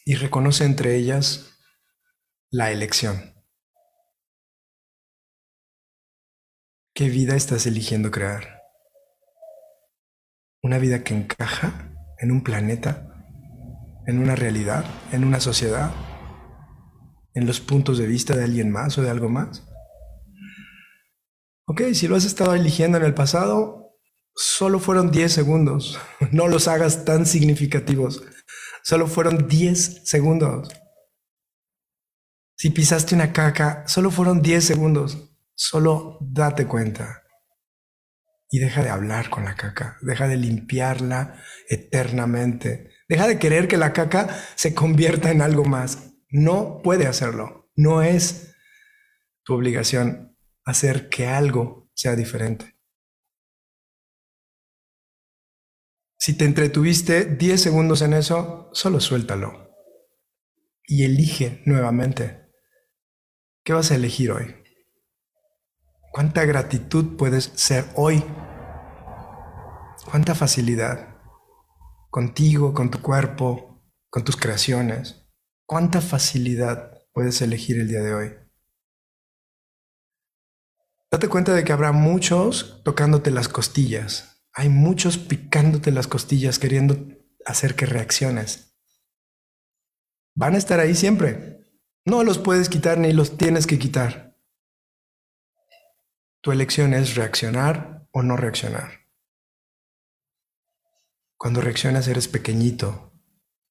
Y 0.04 0.16
reconoce 0.16 0.64
entre 0.64 0.96
ellas 0.96 1.58
la 2.50 2.70
elección. 2.70 3.34
¿Qué 6.94 7.08
vida 7.08 7.36
estás 7.36 7.64
eligiendo 7.66 8.10
crear? 8.10 8.64
¿Una 10.62 10.76
vida 10.76 11.02
que 11.02 11.14
encaja 11.14 11.94
en 12.18 12.30
un 12.30 12.44
planeta, 12.44 13.08
en 14.06 14.18
una 14.18 14.36
realidad, 14.36 14.84
en 15.12 15.24
una 15.24 15.40
sociedad, 15.40 16.11
en 17.34 17.46
los 17.46 17.60
puntos 17.60 17.98
de 17.98 18.06
vista 18.06 18.36
de 18.36 18.44
alguien 18.44 18.70
más 18.70 18.98
o 18.98 19.02
de 19.02 19.10
algo 19.10 19.28
más? 19.28 19.62
Ok, 21.66 21.82
si 21.94 22.08
lo 22.08 22.16
has 22.16 22.24
estado 22.24 22.54
eligiendo 22.54 22.98
en 22.98 23.04
el 23.04 23.14
pasado, 23.14 23.96
solo 24.34 24.78
fueron 24.78 25.10
10 25.10 25.32
segundos. 25.32 25.98
No 26.32 26.48
los 26.48 26.68
hagas 26.68 27.04
tan 27.04 27.26
significativos. 27.26 28.22
Solo 28.82 29.06
fueron 29.06 29.48
10 29.48 30.02
segundos. 30.04 30.70
Si 32.56 32.70
pisaste 32.70 33.14
una 33.14 33.32
caca, 33.32 33.84
solo 33.86 34.10
fueron 34.10 34.42
10 34.42 34.64
segundos. 34.64 35.32
Solo 35.54 36.18
date 36.20 36.66
cuenta. 36.66 37.22
Y 38.50 38.58
deja 38.58 38.82
de 38.82 38.90
hablar 38.90 39.30
con 39.30 39.44
la 39.44 39.56
caca. 39.56 39.98
Deja 40.02 40.28
de 40.28 40.36
limpiarla 40.36 41.42
eternamente. 41.68 42.90
Deja 43.08 43.26
de 43.26 43.38
querer 43.38 43.68
que 43.68 43.76
la 43.76 43.92
caca 43.92 44.28
se 44.56 44.74
convierta 44.74 45.30
en 45.30 45.42
algo 45.42 45.64
más. 45.64 46.11
No 46.32 46.80
puede 46.82 47.06
hacerlo. 47.06 47.70
No 47.76 48.02
es 48.02 48.56
tu 49.44 49.54
obligación 49.54 50.36
hacer 50.64 51.08
que 51.10 51.26
algo 51.26 51.90
sea 51.94 52.16
diferente. 52.16 52.78
Si 56.18 56.36
te 56.36 56.44
entretuviste 56.44 57.24
10 57.26 57.60
segundos 57.60 58.00
en 58.00 58.14
eso, 58.14 58.70
solo 58.72 58.98
suéltalo 59.00 59.76
y 60.84 61.04
elige 61.04 61.62
nuevamente. 61.66 62.50
¿Qué 63.64 63.72
vas 63.72 63.90
a 63.90 63.96
elegir 63.96 64.30
hoy? 64.30 64.54
¿Cuánta 66.12 66.44
gratitud 66.44 67.16
puedes 67.16 67.52
ser 67.56 67.84
hoy? 67.94 68.24
¿Cuánta 70.10 70.34
facilidad? 70.34 71.16
Contigo, 72.10 72.72
con 72.72 72.90
tu 72.90 73.02
cuerpo, 73.02 73.82
con 74.08 74.24
tus 74.24 74.36
creaciones. 74.36 75.21
¿Cuánta 75.66 76.00
facilidad 76.00 77.02
puedes 77.12 77.40
elegir 77.42 77.78
el 77.78 77.88
día 77.88 78.00
de 78.00 78.14
hoy? 78.14 78.34
Date 81.10 81.28
cuenta 81.28 81.54
de 81.54 81.62
que 81.62 81.72
habrá 81.72 81.92
muchos 81.92 82.82
tocándote 82.84 83.30
las 83.30 83.48
costillas. 83.48 84.46
Hay 84.54 84.68
muchos 84.68 85.18
picándote 85.18 85.90
las 85.90 86.06
costillas 86.06 86.58
queriendo 86.58 86.96
hacer 87.44 87.74
que 87.74 87.86
reacciones. 87.86 88.74
Van 90.34 90.54
a 90.54 90.58
estar 90.58 90.80
ahí 90.80 90.94
siempre. 90.94 91.70
No 92.04 92.24
los 92.24 92.38
puedes 92.38 92.68
quitar 92.68 92.98
ni 92.98 93.12
los 93.12 93.36
tienes 93.36 93.66
que 93.66 93.78
quitar. 93.78 94.38
Tu 96.40 96.50
elección 96.50 96.94
es 96.94 97.14
reaccionar 97.14 98.08
o 98.10 98.22
no 98.22 98.36
reaccionar. 98.36 99.02
Cuando 101.36 101.60
reaccionas 101.60 102.08
eres 102.08 102.26
pequeñito, 102.26 103.12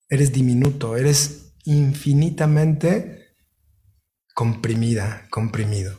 eres 0.09 0.31
diminuto, 0.31 0.95
eres 0.95 1.40
infinitamente 1.65 3.35
comprimida, 4.33 5.27
comprimido. 5.29 5.97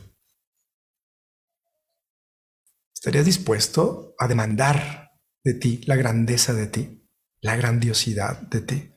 ¿Estarías 2.93 3.25
dispuesto 3.25 4.15
a 4.17 4.27
demandar 4.27 5.11
de 5.43 5.53
ti 5.53 5.81
la 5.85 5.95
grandeza 5.95 6.53
de 6.53 6.67
ti, 6.67 7.09
la 7.41 7.55
grandiosidad 7.55 8.41
de 8.41 8.61
ti? 8.61 8.93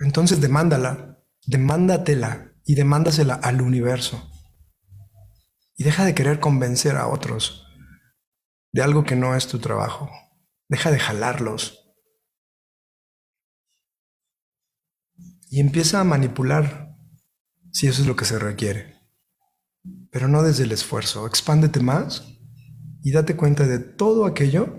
Entonces 0.00 0.40
demándala, 0.40 1.24
demándatela 1.44 2.52
y 2.64 2.74
demándasela 2.74 3.34
al 3.34 3.60
universo. 3.60 4.30
Y 5.76 5.84
deja 5.84 6.04
de 6.04 6.14
querer 6.14 6.40
convencer 6.40 6.96
a 6.96 7.08
otros 7.08 7.64
de 8.72 8.82
algo 8.82 9.04
que 9.04 9.16
no 9.16 9.34
es 9.34 9.48
tu 9.48 9.58
trabajo. 9.58 10.10
Deja 10.68 10.90
de 10.90 10.98
jalarlos. 10.98 11.77
Y 15.50 15.60
empieza 15.60 16.00
a 16.00 16.04
manipular 16.04 16.96
si 17.72 17.86
eso 17.86 18.02
es 18.02 18.08
lo 18.08 18.16
que 18.16 18.24
se 18.24 18.38
requiere 18.38 18.98
pero 20.10 20.28
no 20.28 20.42
desde 20.42 20.64
el 20.64 20.72
esfuerzo. 20.72 21.26
Expándete 21.26 21.80
más 21.80 22.26
y 23.02 23.12
date 23.12 23.36
cuenta 23.36 23.66
de 23.66 23.78
todo 23.78 24.26
aquello 24.26 24.76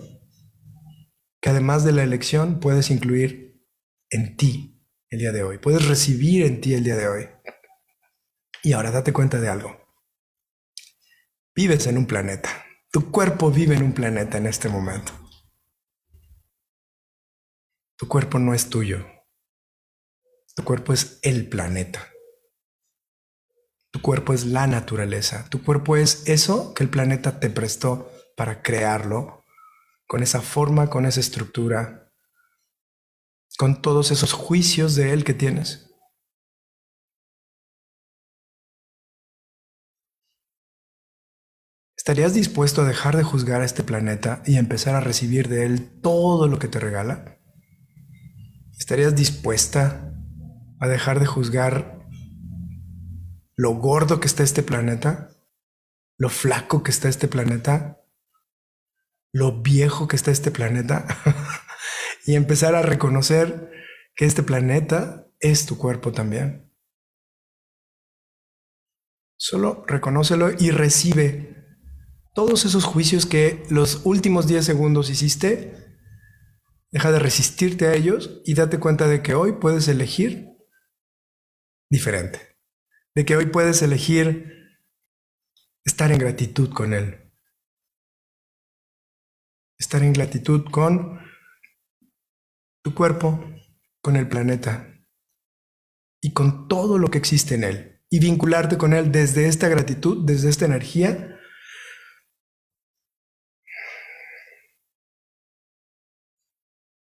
que 1.41 1.49
además 1.49 1.83
de 1.83 1.93
la 1.93 2.03
elección 2.03 2.59
puedes 2.59 2.91
incluir 2.91 3.63
en 4.09 4.35
ti 4.35 4.83
el 5.09 5.19
día 5.19 5.31
de 5.31 5.43
hoy. 5.43 5.57
Puedes 5.57 5.87
recibir 5.87 6.45
en 6.45 6.61
ti 6.61 6.73
el 6.73 6.83
día 6.83 6.95
de 6.95 7.07
hoy. 7.07 7.29
Y 8.63 8.73
ahora 8.73 8.91
date 8.91 9.13
cuenta 9.13 9.39
de 9.39 9.47
algo. 9.47 9.77
Vives 11.55 11.87
en 11.87 11.97
un 11.97 12.05
planeta. 12.05 12.49
Tu 12.91 13.11
cuerpo 13.11 13.51
vive 13.51 13.75
en 13.75 13.83
un 13.83 13.93
planeta 13.93 14.37
en 14.37 14.47
este 14.47 14.67
momento. 14.67 15.13
Tu 17.97 18.07
cuerpo 18.07 18.39
no 18.39 18.53
es 18.53 18.69
tuyo. 18.69 19.05
Tu 20.59 20.65
cuerpo 20.65 20.91
es 20.91 21.19
el 21.21 21.47
planeta. 21.47 22.05
Tu 23.91 24.01
cuerpo 24.01 24.33
es 24.33 24.45
la 24.45 24.67
naturaleza. 24.67 25.47
Tu 25.49 25.63
cuerpo 25.63 25.95
es 25.95 26.27
eso 26.27 26.73
que 26.73 26.83
el 26.83 26.89
planeta 26.89 27.39
te 27.39 27.49
prestó 27.49 28.11
para 28.35 28.61
crearlo, 28.61 29.45
con 30.05 30.21
esa 30.21 30.41
forma, 30.41 30.89
con 30.89 31.05
esa 31.05 31.21
estructura, 31.21 32.11
con 33.57 33.81
todos 33.81 34.11
esos 34.11 34.33
juicios 34.33 34.95
de 34.95 35.13
él 35.13 35.23
que 35.23 35.33
tienes. 35.33 35.89
¿Estarías 41.95 42.33
dispuesto 42.33 42.81
a 42.81 42.85
dejar 42.85 43.15
de 43.15 43.23
juzgar 43.23 43.61
a 43.61 43.65
este 43.65 43.83
planeta 43.83 44.43
y 44.45 44.57
empezar 44.57 44.95
a 44.95 44.99
recibir 44.99 45.47
de 45.47 45.65
él 45.65 46.01
todo 46.01 46.49
lo 46.49 46.59
que 46.59 46.67
te 46.67 46.81
regala? 46.81 47.39
¿Estarías 48.77 49.15
dispuesta 49.15 50.08
a 50.79 50.87
dejar 50.87 51.19
de 51.19 51.25
juzgar 51.25 51.99
lo 53.55 53.71
gordo 53.71 54.19
que 54.19 54.27
está 54.27 54.43
este 54.43 54.63
planeta? 54.63 55.29
¿Lo 56.17 56.29
flaco 56.29 56.83
que 56.83 56.91
está 56.91 57.09
este 57.09 57.27
planeta? 57.27 58.01
¿Lo 59.31 59.61
viejo 59.61 60.07
que 60.07 60.15
está 60.15 60.31
este 60.31 60.51
planeta? 60.51 61.05
y 62.25 62.35
empezar 62.35 62.75
a 62.75 62.81
reconocer 62.81 63.71
que 64.15 64.25
este 64.25 64.43
planeta 64.43 65.27
es 65.39 65.65
tu 65.65 65.77
cuerpo 65.77 66.11
también. 66.11 66.73
Solo 69.37 69.85
reconócelo 69.87 70.51
y 70.57 70.71
recibe 70.71 71.55
todos 72.33 72.65
esos 72.65 72.85
juicios 72.85 73.25
que 73.25 73.63
los 73.69 74.01
últimos 74.05 74.47
10 74.47 74.65
segundos 74.65 75.09
hiciste, 75.09 75.97
deja 76.91 77.11
de 77.11 77.19
resistirte 77.19 77.87
a 77.87 77.93
ellos 77.93 78.41
y 78.45 78.53
date 78.53 78.79
cuenta 78.79 79.07
de 79.07 79.21
que 79.21 79.33
hoy 79.33 79.53
puedes 79.53 79.87
elegir 79.87 80.48
diferente. 81.89 82.57
De 83.15 83.25
que 83.25 83.35
hoy 83.35 83.47
puedes 83.47 83.81
elegir 83.81 84.77
estar 85.83 86.11
en 86.11 86.19
gratitud 86.19 86.71
con 86.73 86.93
Él. 86.93 87.31
Estar 89.77 90.03
en 90.03 90.13
gratitud 90.13 90.65
con 90.71 91.19
tu 92.83 92.93
cuerpo, 92.93 93.43
con 94.01 94.15
el 94.15 94.27
planeta 94.27 94.87
y 96.21 96.33
con 96.33 96.67
todo 96.67 96.97
lo 96.97 97.09
que 97.09 97.17
existe 97.17 97.55
en 97.55 97.63
Él. 97.63 98.01
Y 98.09 98.19
vincularte 98.19 98.77
con 98.77 98.93
Él 98.93 99.11
desde 99.11 99.47
esta 99.47 99.67
gratitud, 99.67 100.25
desde 100.25 100.49
esta 100.49 100.65
energía 100.65 101.39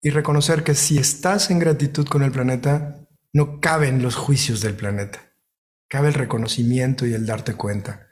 y 0.02 0.11
reconocer 0.11 0.62
que 0.62 0.75
si 0.75 0.99
estás 0.99 1.50
en 1.50 1.59
gratitud 1.59 2.07
con 2.07 2.23
el 2.23 2.30
planeta, 2.30 3.07
no 3.32 3.61
caben 3.61 4.02
los 4.02 4.16
juicios 4.16 4.61
del 4.61 4.75
planeta. 4.75 5.32
Cabe 5.88 6.08
el 6.08 6.14
reconocimiento 6.14 7.06
y 7.06 7.14
el 7.14 7.26
darte 7.26 7.54
cuenta. 7.54 8.08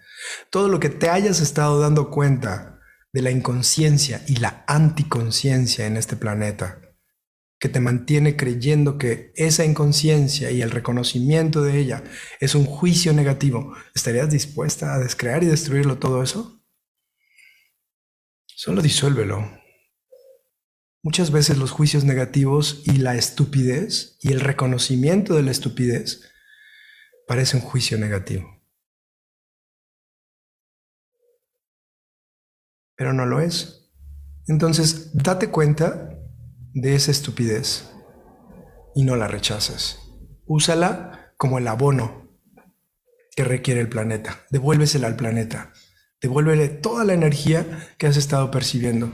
Todo 0.51 0.69
lo 0.69 0.81
que 0.81 0.89
te 0.89 1.11
hayas 1.11 1.41
estado 1.41 1.81
dando 1.81 2.11
cuenta 2.11 2.81
de 3.13 3.23
la 3.23 3.31
inconsciencia 3.31 4.23
y 4.27 4.37
la 4.37 4.65
anticonciencia 4.67 5.87
en 5.87 5.97
este 5.97 6.17
planeta, 6.17 6.81
que 7.59 7.69
te 7.69 7.81
mantiene 7.81 8.37
creyendo 8.37 8.99
que 8.99 9.33
esa 9.37 9.65
inconsciencia 9.65 10.51
y 10.51 10.61
el 10.61 10.71
reconocimiento 10.71 11.63
de 11.63 11.79
ella 11.79 12.05
es 12.41 12.55
un 12.55 12.67
juicio 12.67 13.13
negativo, 13.13 13.75
¿estarías 13.95 14.31
dispuesta 14.31 14.95
a 14.95 14.99
descrear 14.99 15.43
y 15.43 15.47
destruirlo 15.47 15.99
todo 15.99 16.23
eso? 16.23 16.63
Solo 18.47 18.83
disuélvelo, 18.83 19.51
Muchas 21.07 21.31
veces 21.31 21.57
los 21.57 21.71
juicios 21.71 22.03
negativos 22.03 22.83
y 22.85 22.97
la 22.97 23.15
estupidez 23.15 24.19
y 24.23 24.33
el 24.33 24.41
reconocimiento 24.41 25.37
de 25.37 25.45
la 25.45 25.53
estupidez 25.53 26.23
parece 27.29 27.57
un 27.57 27.63
juicio 27.63 27.97
negativo. 27.97 28.61
Pero 32.97 33.13
no 33.13 33.25
lo 33.25 33.39
es. 33.39 33.89
Entonces, 34.49 35.13
date 35.15 35.49
cuenta 35.49 36.11
de 36.75 36.97
esa 36.97 37.13
estupidez 37.13 37.89
y 38.97 39.05
no 39.05 39.15
la 39.15 39.29
rechaces. 39.29 40.01
Úsala 40.45 41.33
como 41.37 41.59
el 41.59 41.69
abono 41.69 42.37
que 43.37 43.45
requiere 43.45 43.81
el 43.81 43.89
planeta. 43.89 44.45
Devuélvesela 44.51 45.07
al 45.07 45.15
planeta. 45.15 45.73
Devuélvele 46.21 46.67
toda 46.67 47.05
la 47.05 47.15
energía 47.15 47.95
que 47.97 48.09
has 48.09 48.17
estado 48.17 48.51
percibiendo. 48.51 49.13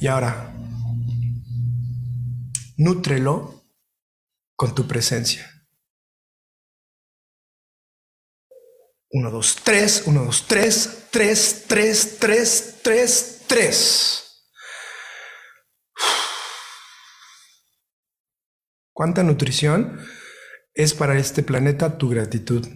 Y 0.00 0.06
ahora, 0.06 0.54
nútrelo 2.76 3.64
con 4.54 4.74
tu 4.74 4.86
presencia. 4.86 5.50
Uno, 9.10 9.30
dos, 9.30 9.56
tres, 9.64 10.04
uno, 10.06 10.24
dos, 10.24 10.46
tres, 10.46 11.08
tres, 11.10 11.64
tres, 11.66 12.18
tres, 12.20 12.80
tres, 12.82 13.42
tres. 13.48 14.24
¿Cuánta 18.92 19.22
nutrición 19.22 19.98
es 20.74 20.94
para 20.94 21.18
este 21.18 21.42
planeta 21.42 21.98
tu 21.98 22.08
gratitud, 22.08 22.66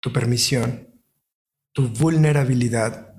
tu 0.00 0.12
permisión, 0.12 1.02
tu 1.72 1.88
vulnerabilidad, 1.88 3.11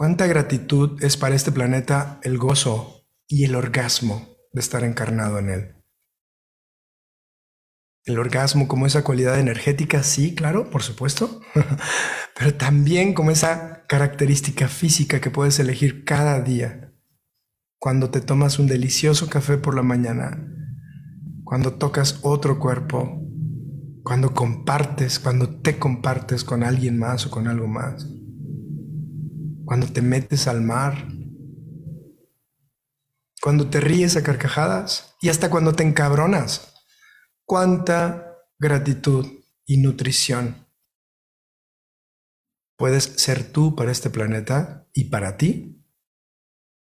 Cuánta 0.00 0.26
gratitud 0.26 1.04
es 1.04 1.18
para 1.18 1.34
este 1.34 1.52
planeta 1.52 2.20
el 2.22 2.38
gozo 2.38 3.06
y 3.28 3.44
el 3.44 3.54
orgasmo 3.54 4.28
de 4.50 4.60
estar 4.62 4.82
encarnado 4.82 5.38
en 5.38 5.50
él. 5.50 5.74
El 8.06 8.18
orgasmo 8.18 8.66
como 8.66 8.86
esa 8.86 9.04
cualidad 9.04 9.38
energética, 9.38 10.02
sí, 10.02 10.34
claro, 10.34 10.70
por 10.70 10.82
supuesto, 10.82 11.42
pero 12.38 12.54
también 12.54 13.12
como 13.12 13.30
esa 13.30 13.84
característica 13.88 14.68
física 14.68 15.20
que 15.20 15.28
puedes 15.28 15.58
elegir 15.58 16.06
cada 16.06 16.40
día. 16.40 16.94
Cuando 17.78 18.08
te 18.08 18.22
tomas 18.22 18.58
un 18.58 18.68
delicioso 18.68 19.28
café 19.28 19.58
por 19.58 19.74
la 19.74 19.82
mañana, 19.82 20.48
cuando 21.44 21.74
tocas 21.74 22.20
otro 22.22 22.58
cuerpo, 22.58 23.20
cuando 24.02 24.32
compartes, 24.32 25.18
cuando 25.18 25.60
te 25.60 25.78
compartes 25.78 26.42
con 26.42 26.64
alguien 26.64 26.98
más 26.98 27.26
o 27.26 27.30
con 27.30 27.48
algo 27.48 27.66
más 27.66 28.06
cuando 29.70 29.86
te 29.86 30.02
metes 30.02 30.48
al 30.48 30.62
mar, 30.62 31.06
cuando 33.40 33.70
te 33.70 33.80
ríes 33.80 34.16
a 34.16 34.24
carcajadas 34.24 35.14
y 35.20 35.28
hasta 35.28 35.48
cuando 35.48 35.74
te 35.74 35.84
encabronas. 35.84 36.74
Cuánta 37.44 38.36
gratitud 38.58 39.44
y 39.66 39.76
nutrición 39.76 40.66
puedes 42.76 43.04
ser 43.04 43.52
tú 43.52 43.76
para 43.76 43.92
este 43.92 44.10
planeta 44.10 44.88
y 44.92 45.04
para 45.04 45.36
ti, 45.36 45.86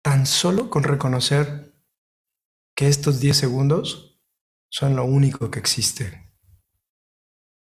tan 0.01 0.25
solo 0.25 0.69
con 0.69 0.84
reconocer 0.84 1.75
que 2.73 2.88
estos 2.88 3.19
10 3.19 3.36
segundos 3.36 4.23
son 4.69 4.95
lo 4.95 5.03
único 5.03 5.51
que 5.51 5.60
existe 5.60 6.34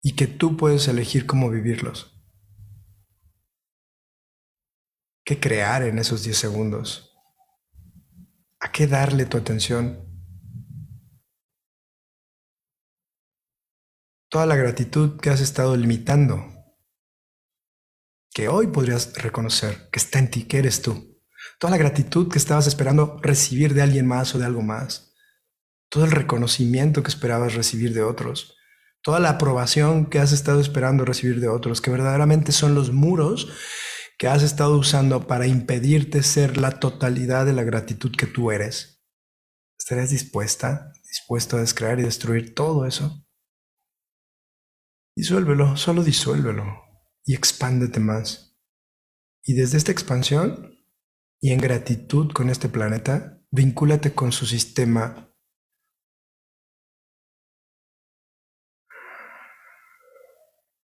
y 0.00 0.14
que 0.14 0.28
tú 0.28 0.56
puedes 0.56 0.86
elegir 0.86 1.26
cómo 1.26 1.50
vivirlos. 1.50 2.21
Qué 5.24 5.38
crear 5.38 5.82
en 5.82 5.98
esos 5.98 6.24
10 6.24 6.36
segundos, 6.36 7.16
a 8.60 8.72
qué 8.72 8.86
darle 8.86 9.26
tu 9.26 9.36
atención. 9.36 10.08
Toda 14.28 14.46
la 14.46 14.56
gratitud 14.56 15.20
que 15.20 15.30
has 15.30 15.40
estado 15.40 15.76
limitando, 15.76 16.52
que 18.32 18.48
hoy 18.48 18.68
podrías 18.68 19.12
reconocer 19.14 19.90
que 19.90 19.98
está 19.98 20.18
en 20.18 20.30
ti, 20.30 20.44
que 20.44 20.58
eres 20.58 20.80
tú. 20.80 21.20
Toda 21.58 21.72
la 21.72 21.76
gratitud 21.76 22.30
que 22.30 22.38
estabas 22.38 22.66
esperando 22.66 23.18
recibir 23.20 23.74
de 23.74 23.82
alguien 23.82 24.06
más 24.06 24.34
o 24.34 24.38
de 24.38 24.46
algo 24.46 24.62
más. 24.62 25.14
Todo 25.90 26.04
el 26.04 26.10
reconocimiento 26.12 27.02
que 27.02 27.10
esperabas 27.10 27.54
recibir 27.54 27.92
de 27.92 28.02
otros. 28.02 28.56
Toda 29.02 29.20
la 29.20 29.30
aprobación 29.30 30.06
que 30.06 30.18
has 30.18 30.32
estado 30.32 30.60
esperando 30.60 31.04
recibir 31.04 31.40
de 31.40 31.48
otros, 31.48 31.80
que 31.80 31.90
verdaderamente 31.90 32.52
son 32.52 32.74
los 32.74 32.92
muros 32.92 33.48
que 34.22 34.28
has 34.28 34.44
estado 34.44 34.78
usando 34.78 35.26
para 35.26 35.48
impedirte 35.48 36.22
ser 36.22 36.56
la 36.56 36.78
totalidad 36.78 37.44
de 37.44 37.52
la 37.52 37.64
gratitud 37.64 38.12
que 38.16 38.28
tú 38.28 38.52
eres. 38.52 39.04
¿Estarías 39.76 40.10
dispuesta, 40.10 40.92
dispuesto 41.08 41.56
a 41.56 41.60
descrear 41.60 41.98
y 41.98 42.04
destruir 42.04 42.54
todo 42.54 42.86
eso? 42.86 43.26
Disuélvelo, 45.16 45.76
solo 45.76 46.04
disuélvelo 46.04 46.84
y 47.24 47.34
expándete 47.34 47.98
más. 47.98 48.56
Y 49.42 49.54
desde 49.54 49.76
esta 49.76 49.90
expansión 49.90 50.78
y 51.40 51.50
en 51.50 51.58
gratitud 51.58 52.30
con 52.32 52.48
este 52.48 52.68
planeta, 52.68 53.42
vincúlate 53.50 54.14
con 54.14 54.30
su 54.30 54.46
sistema 54.46 55.34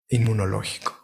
inmunológico 0.09 1.00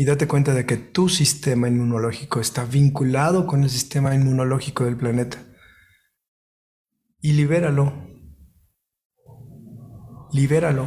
y 0.00 0.06
date 0.06 0.26
cuenta 0.26 0.54
de 0.54 0.64
que 0.64 0.78
tu 0.78 1.10
sistema 1.10 1.68
inmunológico 1.68 2.40
está 2.40 2.64
vinculado 2.64 3.46
con 3.46 3.64
el 3.64 3.68
sistema 3.68 4.14
inmunológico 4.14 4.86
del 4.86 4.96
planeta. 4.96 5.36
Y 7.20 7.34
libéralo. 7.34 8.08
Libéralo. 10.32 10.86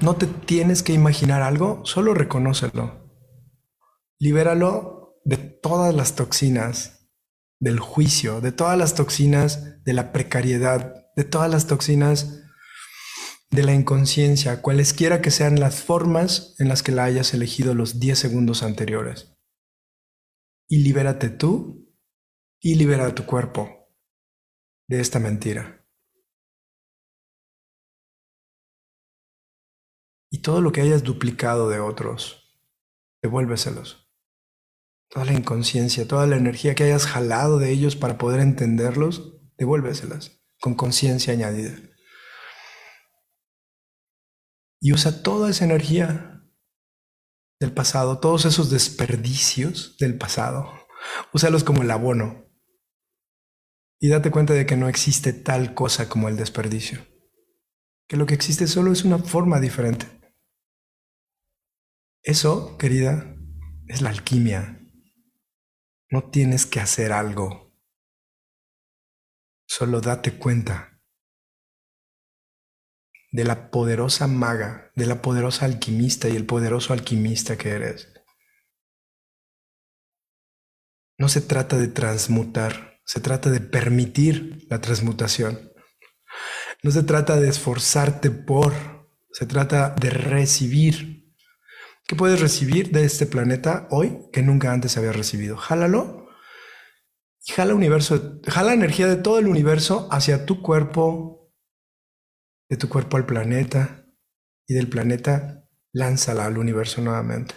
No 0.00 0.16
te 0.16 0.26
tienes 0.26 0.82
que 0.82 0.92
imaginar 0.92 1.40
algo, 1.40 1.82
solo 1.84 2.14
reconócelo. 2.14 3.14
Libéralo 4.18 5.20
de 5.24 5.36
todas 5.36 5.94
las 5.94 6.16
toxinas 6.16 7.12
del 7.60 7.78
juicio, 7.78 8.40
de 8.40 8.50
todas 8.50 8.76
las 8.76 8.96
toxinas 8.96 9.84
de 9.84 9.92
la 9.92 10.10
precariedad, 10.10 10.96
de 11.14 11.22
todas 11.22 11.48
las 11.48 11.68
toxinas 11.68 12.41
de 13.52 13.62
la 13.62 13.74
inconsciencia, 13.74 14.62
cualesquiera 14.62 15.20
que 15.20 15.30
sean 15.30 15.60
las 15.60 15.82
formas 15.82 16.56
en 16.58 16.68
las 16.68 16.82
que 16.82 16.90
la 16.90 17.04
hayas 17.04 17.34
elegido 17.34 17.74
los 17.74 18.00
10 18.00 18.18
segundos 18.18 18.62
anteriores. 18.62 19.36
Y 20.68 20.78
libérate 20.78 21.28
tú 21.28 21.94
y 22.60 22.76
libera 22.76 23.14
tu 23.14 23.26
cuerpo 23.26 23.90
de 24.88 25.00
esta 25.00 25.18
mentira. 25.18 25.86
Y 30.30 30.40
todo 30.40 30.62
lo 30.62 30.72
que 30.72 30.80
hayas 30.80 31.02
duplicado 31.02 31.68
de 31.68 31.78
otros, 31.78 32.58
devuélveselos. 33.20 34.10
Toda 35.10 35.26
la 35.26 35.34
inconsciencia, 35.34 36.08
toda 36.08 36.26
la 36.26 36.36
energía 36.36 36.74
que 36.74 36.84
hayas 36.84 37.04
jalado 37.04 37.58
de 37.58 37.70
ellos 37.70 37.96
para 37.96 38.16
poder 38.16 38.40
entenderlos, 38.40 39.42
devuélveselas 39.58 40.42
con 40.58 40.74
conciencia 40.74 41.34
añadida 41.34 41.91
y 44.82 44.92
usa 44.92 45.22
toda 45.22 45.48
esa 45.48 45.64
energía 45.64 46.44
del 47.60 47.72
pasado, 47.72 48.18
todos 48.18 48.44
esos 48.46 48.68
desperdicios 48.68 49.96
del 49.98 50.18
pasado, 50.18 50.68
úsalos 51.32 51.62
como 51.62 51.82
el 51.82 51.90
abono. 51.92 52.50
Y 54.00 54.08
date 54.08 54.32
cuenta 54.32 54.54
de 54.54 54.66
que 54.66 54.76
no 54.76 54.88
existe 54.88 55.32
tal 55.32 55.74
cosa 55.74 56.08
como 56.08 56.28
el 56.28 56.36
desperdicio. 56.36 57.06
Que 58.08 58.16
lo 58.16 58.26
que 58.26 58.34
existe 58.34 58.66
solo 58.66 58.90
es 58.90 59.04
una 59.04 59.18
forma 59.18 59.60
diferente. 59.60 60.08
Eso, 62.24 62.76
querida, 62.76 63.36
es 63.86 64.02
la 64.02 64.10
alquimia. 64.10 64.80
No 66.10 66.28
tienes 66.30 66.66
que 66.66 66.80
hacer 66.80 67.12
algo. 67.12 67.72
Solo 69.68 70.00
date 70.00 70.36
cuenta 70.38 70.91
de 73.32 73.44
la 73.44 73.70
poderosa 73.70 74.26
maga, 74.26 74.92
de 74.94 75.06
la 75.06 75.22
poderosa 75.22 75.64
alquimista 75.64 76.28
y 76.28 76.36
el 76.36 76.46
poderoso 76.46 76.92
alquimista 76.92 77.56
que 77.56 77.70
eres. 77.70 78.12
No 81.18 81.28
se 81.28 81.40
trata 81.40 81.78
de 81.78 81.88
transmutar, 81.88 83.00
se 83.04 83.20
trata 83.20 83.50
de 83.50 83.60
permitir 83.60 84.66
la 84.68 84.80
transmutación. 84.80 85.72
No 86.82 86.90
se 86.90 87.02
trata 87.02 87.40
de 87.40 87.48
esforzarte 87.48 88.30
por, 88.30 88.74
se 89.30 89.46
trata 89.46 89.94
de 89.98 90.10
recibir. 90.10 91.32
¿Qué 92.06 92.16
puedes 92.16 92.40
recibir 92.40 92.90
de 92.90 93.04
este 93.04 93.26
planeta 93.26 93.86
hoy 93.90 94.18
que 94.32 94.42
nunca 94.42 94.72
antes 94.72 94.98
había 94.98 95.12
recibido? 95.12 95.56
Jálalo 95.56 96.28
y 97.46 97.52
jala 97.52 97.74
universo, 97.74 98.40
jala 98.46 98.74
energía 98.74 99.06
de 99.06 99.16
todo 99.16 99.38
el 99.38 99.46
universo 99.46 100.08
hacia 100.10 100.44
tu 100.44 100.60
cuerpo, 100.60 101.41
de 102.72 102.78
tu 102.78 102.88
cuerpo 102.88 103.18
al 103.18 103.26
planeta 103.26 104.06
y 104.66 104.72
del 104.72 104.88
planeta 104.88 105.68
lánzala 105.92 106.46
al 106.46 106.56
universo 106.56 107.02
nuevamente. 107.02 107.54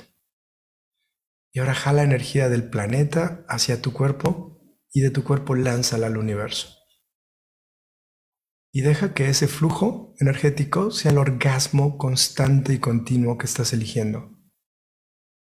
Y 1.53 1.59
ahora 1.59 1.73
jala 1.73 2.03
energía 2.03 2.49
del 2.49 2.69
planeta 2.69 3.45
hacia 3.47 3.81
tu 3.81 3.93
cuerpo 3.93 4.59
y 4.91 4.99
de 4.99 5.11
tu 5.11 5.23
cuerpo 5.23 5.55
lánzala 5.55 6.07
al 6.07 6.17
universo. 6.17 6.67
Y 8.73 8.81
deja 8.81 9.13
que 9.13 9.29
ese 9.29 9.47
flujo 9.47 10.13
energético 10.19 10.91
sea 10.91 11.11
el 11.11 11.17
orgasmo 11.17 11.97
constante 11.97 12.73
y 12.73 12.79
continuo 12.79 13.37
que 13.37 13.45
estás 13.45 13.71
eligiendo. 13.71 14.37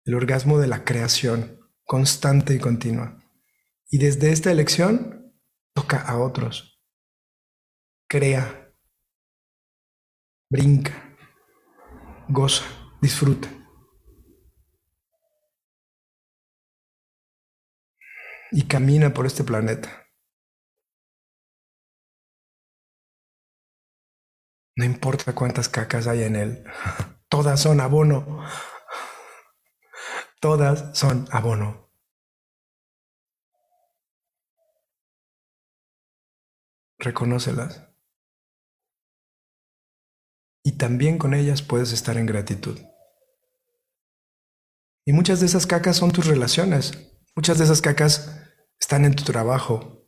El 0.03 0.13
orgasmo 0.13 0.59
de 0.59 0.67
la 0.67 0.85
creación 0.85 1.59
constante 1.85 2.53
y 2.53 2.59
continua. 2.59 3.17
Y 3.89 3.97
desde 3.97 4.31
esta 4.31 4.51
elección, 4.51 5.33
toca 5.73 6.01
a 6.01 6.19
otros. 6.19 6.83
Crea 8.07 8.64
brinca, 10.49 10.93
goza, 12.27 12.63
disfruta. 13.01 13.49
Y 18.51 18.67
camina 18.67 19.13
por 19.13 19.25
este 19.25 19.43
planeta. 19.43 20.07
No 24.77 24.85
importa 24.85 25.33
cuántas 25.33 25.69
cacas 25.69 26.07
hay 26.07 26.23
en 26.23 26.35
él, 26.35 26.63
todas 27.29 27.61
son 27.61 27.79
abono. 27.81 28.43
Todas 30.41 30.97
son 30.97 31.27
abono. 31.31 31.91
Reconócelas 36.99 37.94
y 40.65 40.71
también 40.77 41.19
con 41.19 41.35
ellas 41.35 41.61
puedes 41.61 41.93
estar 41.93 42.17
en 42.17 42.25
gratitud. 42.25 42.81
Y 45.05 45.13
muchas 45.13 45.39
de 45.39 45.45
esas 45.45 45.67
cacas 45.67 45.97
son 45.97 46.11
tus 46.11 46.25
relaciones. 46.25 46.91
Muchas 47.35 47.59
de 47.59 47.65
esas 47.65 47.83
cacas 47.83 48.41
están 48.79 49.05
en 49.05 49.15
tu 49.15 49.23
trabajo, 49.23 50.03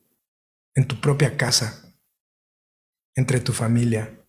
en 0.74 0.88
tu 0.88 1.00
propia 1.00 1.38
casa, 1.38 1.96
entre 3.14 3.40
tu 3.40 3.54
familia. 3.54 4.20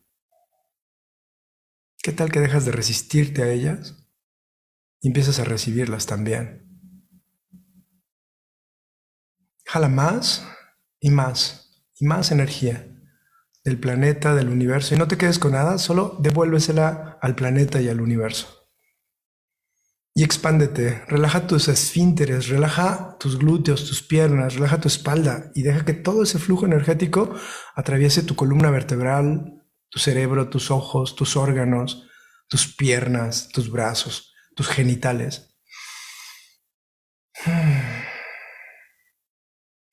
¿Qué 2.02 2.12
tal 2.12 2.30
que 2.30 2.40
dejas 2.40 2.66
de 2.66 2.72
resistirte 2.72 3.42
a 3.42 3.50
ellas 3.50 3.96
y 5.00 5.08
empiezas 5.08 5.38
a 5.38 5.44
recibirlas 5.44 6.04
también? 6.04 6.92
Jala 9.64 9.88
más 9.88 10.46
y 11.00 11.08
más 11.08 11.88
y 11.98 12.04
más 12.04 12.30
energía 12.32 12.97
del 13.68 13.78
planeta, 13.78 14.34
del 14.34 14.48
universo, 14.48 14.94
y 14.94 14.98
no 14.98 15.08
te 15.08 15.18
quedes 15.18 15.38
con 15.38 15.52
nada, 15.52 15.76
solo 15.76 16.16
devuélvesela 16.20 17.18
al 17.20 17.34
planeta 17.34 17.82
y 17.82 17.88
al 17.88 18.00
universo. 18.00 18.58
Y 20.14 20.24
expándete, 20.24 21.04
relaja 21.06 21.46
tus 21.46 21.68
esfínteres, 21.68 22.48
relaja 22.48 23.16
tus 23.20 23.38
glúteos, 23.38 23.86
tus 23.86 24.02
piernas, 24.02 24.54
relaja 24.54 24.80
tu 24.80 24.88
espalda 24.88 25.52
y 25.54 25.62
deja 25.62 25.84
que 25.84 25.92
todo 25.92 26.22
ese 26.22 26.38
flujo 26.38 26.64
energético 26.64 27.34
atraviese 27.76 28.22
tu 28.22 28.34
columna 28.34 28.70
vertebral, 28.70 29.62
tu 29.90 29.98
cerebro, 29.98 30.48
tus 30.48 30.70
ojos, 30.70 31.14
tus 31.14 31.36
órganos, 31.36 32.08
tus 32.48 32.74
piernas, 32.74 33.48
tus 33.50 33.70
brazos, 33.70 34.34
tus 34.56 34.66
genitales. 34.66 35.54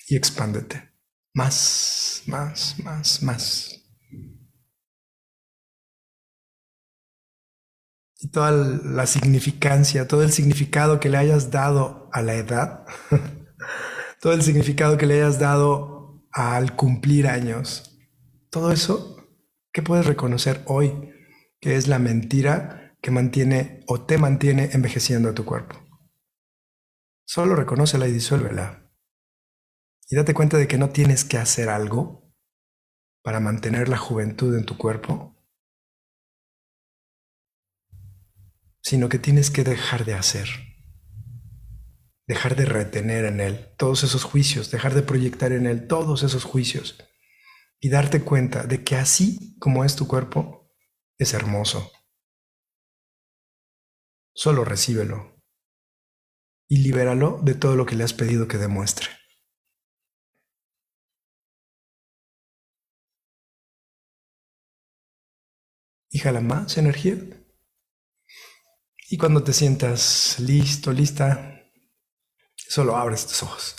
Y 0.08 0.16
expándete. 0.16 0.92
Más, 1.34 2.15
más, 2.28 2.76
más, 2.84 3.22
más. 3.24 3.82
Y 8.20 8.30
toda 8.30 8.52
la 8.52 9.06
significancia, 9.06 10.08
todo 10.08 10.24
el 10.24 10.32
significado 10.32 11.00
que 11.00 11.10
le 11.10 11.18
hayas 11.18 11.52
dado 11.52 12.10
a 12.12 12.22
la 12.22 12.36
edad, 12.36 12.86
todo 14.22 14.34
el 14.34 14.42
significado 14.42 14.98
que 14.98 15.06
le 15.06 15.16
hayas 15.16 15.40
dado 15.40 16.24
al 16.32 16.76
cumplir 16.76 17.28
años, 17.28 18.00
todo 18.50 18.72
eso, 18.72 19.18
¿qué 19.72 19.84
puedes 19.84 20.06
reconocer 20.06 20.64
hoy? 20.66 21.12
Que 21.60 21.76
es 21.76 21.88
la 21.88 22.00
mentira 22.00 22.98
que 23.02 23.12
mantiene 23.12 23.84
o 23.88 24.02
te 24.02 24.18
mantiene 24.18 24.70
envejeciendo 24.74 25.30
a 25.30 25.34
tu 25.34 25.46
cuerpo. 25.46 25.76
Solo 27.26 27.56
reconócela 27.56 28.08
y 28.08 28.14
disuélvela 28.14 28.85
y 30.08 30.16
date 30.16 30.34
cuenta 30.34 30.58
de 30.58 30.68
que 30.68 30.78
no 30.78 30.90
tienes 30.90 31.24
que 31.24 31.38
hacer 31.38 31.70
algo 31.70 32.34
para 33.24 33.40
mantener 33.40 33.90
la 33.90 33.98
juventud 33.98 34.56
en 34.56 34.66
tu 34.66 34.78
cuerpo, 34.78 35.36
sino 38.82 39.10
que 39.10 39.18
tienes 39.18 39.50
que 39.50 39.64
dejar 39.64 40.06
de 40.06 40.14
hacer, 40.14 40.48
dejar 42.28 42.56
de 42.56 42.66
retener 42.66 43.26
en 43.26 43.40
él 43.40 43.74
todos 43.78 44.04
esos 44.04 44.24
juicios, 44.24 44.70
dejar 44.70 44.94
de 44.94 45.02
proyectar 45.02 45.52
en 45.52 45.66
él 45.66 45.88
todos 45.88 46.22
esos 46.22 46.44
juicios 46.44 47.04
y 47.80 47.90
darte 47.90 48.22
cuenta 48.22 48.64
de 48.64 48.84
que 48.84 48.96
así 48.96 49.58
como 49.60 49.84
es 49.84 49.96
tu 49.96 50.08
cuerpo, 50.08 50.72
es 51.18 51.34
hermoso. 51.34 51.92
Solo 54.36 54.66
recíbelo 54.66 55.42
y 56.68 56.78
libéralo 56.80 57.40
de 57.42 57.56
todo 57.56 57.76
lo 57.76 57.88
que 57.88 57.96
le 57.96 58.04
has 58.04 58.14
pedido 58.14 58.48
que 58.48 58.58
demuestre. 58.58 59.08
Y 66.16 66.20
jala 66.20 66.40
más 66.40 66.78
energía. 66.78 67.18
Y 69.10 69.18
cuando 69.18 69.44
te 69.44 69.52
sientas 69.52 70.40
listo, 70.40 70.94
lista, 70.94 71.62
solo 72.56 72.96
abres 72.96 73.28
tus 73.28 73.44
ojos 73.44 73.76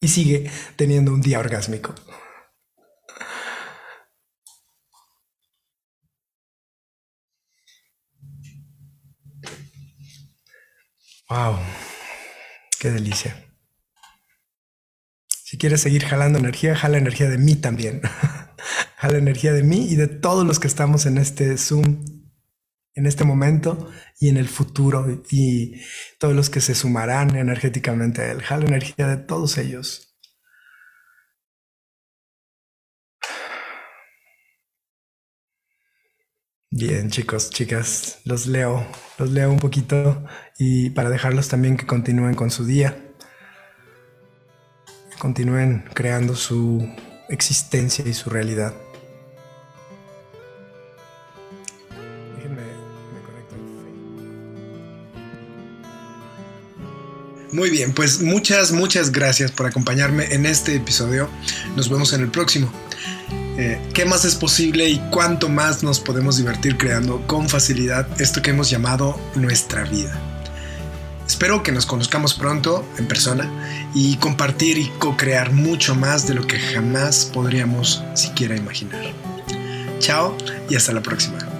y 0.00 0.08
sigue 0.08 0.50
teniendo 0.74 1.12
un 1.14 1.20
día 1.20 1.38
orgásmico. 1.38 1.94
Wow, 11.28 11.60
qué 12.80 12.90
delicia. 12.90 13.46
Si 15.44 15.58
quieres 15.58 15.80
seguir 15.80 16.04
jalando 16.04 16.40
energía, 16.40 16.74
jala 16.74 16.98
energía 16.98 17.28
de 17.28 17.38
mí 17.38 17.54
también. 17.54 18.02
jala 18.96 19.18
energía 19.18 19.52
de 19.52 19.62
mí 19.62 19.86
y 19.90 19.96
de 19.96 20.08
todos 20.08 20.46
los 20.46 20.58
que 20.58 20.66
estamos 20.66 21.06
en 21.06 21.18
este 21.18 21.56
Zoom, 21.58 22.04
en 22.94 23.06
este 23.06 23.24
momento 23.24 23.90
y 24.18 24.28
en 24.30 24.38
el 24.38 24.48
futuro 24.48 25.22
y 25.30 25.82
todos 26.18 26.34
los 26.34 26.48
que 26.50 26.60
se 26.60 26.74
sumarán 26.74 27.36
energéticamente 27.36 28.22
a 28.22 28.32
él. 28.32 28.42
Jala 28.42 28.66
energía 28.66 29.06
de 29.06 29.18
todos 29.18 29.58
ellos. 29.58 30.06
Bien, 36.70 37.10
chicos, 37.10 37.50
chicas, 37.50 38.20
los 38.24 38.46
leo, 38.46 38.86
los 39.18 39.30
leo 39.30 39.50
un 39.50 39.58
poquito 39.58 40.24
y 40.58 40.90
para 40.90 41.08
dejarlos 41.08 41.48
también 41.48 41.76
que 41.76 41.86
continúen 41.86 42.34
con 42.34 42.50
su 42.50 42.66
día, 42.66 43.14
continúen 45.18 45.84
creando 45.94 46.34
su 46.34 46.86
existencia 47.28 48.06
y 48.06 48.12
su 48.12 48.28
realidad. 48.30 48.74
Muy 57.56 57.70
bien, 57.70 57.94
pues 57.94 58.20
muchas, 58.20 58.70
muchas 58.70 59.12
gracias 59.12 59.50
por 59.50 59.64
acompañarme 59.64 60.26
en 60.26 60.44
este 60.44 60.74
episodio. 60.74 61.30
Nos 61.74 61.88
vemos 61.88 62.12
en 62.12 62.20
el 62.20 62.28
próximo. 62.28 62.70
Eh, 63.56 63.80
qué 63.94 64.04
más 64.04 64.26
es 64.26 64.34
posible 64.34 64.90
y 64.90 64.98
cuánto 65.10 65.48
más 65.48 65.82
nos 65.82 65.98
podemos 65.98 66.36
divertir 66.36 66.76
creando 66.76 67.26
con 67.26 67.48
facilidad 67.48 68.06
esto 68.20 68.42
que 68.42 68.50
hemos 68.50 68.68
llamado 68.68 69.18
nuestra 69.36 69.84
vida. 69.84 70.20
Espero 71.26 71.62
que 71.62 71.72
nos 71.72 71.86
conozcamos 71.86 72.34
pronto 72.34 72.86
en 72.98 73.08
persona 73.08 73.50
y 73.94 74.16
compartir 74.16 74.76
y 74.76 74.90
co-crear 74.98 75.50
mucho 75.50 75.94
más 75.94 76.28
de 76.28 76.34
lo 76.34 76.46
que 76.46 76.58
jamás 76.58 77.24
podríamos 77.32 78.04
siquiera 78.12 78.54
imaginar. 78.54 79.14
Chao 79.98 80.36
y 80.68 80.76
hasta 80.76 80.92
la 80.92 81.00
próxima. 81.00 81.55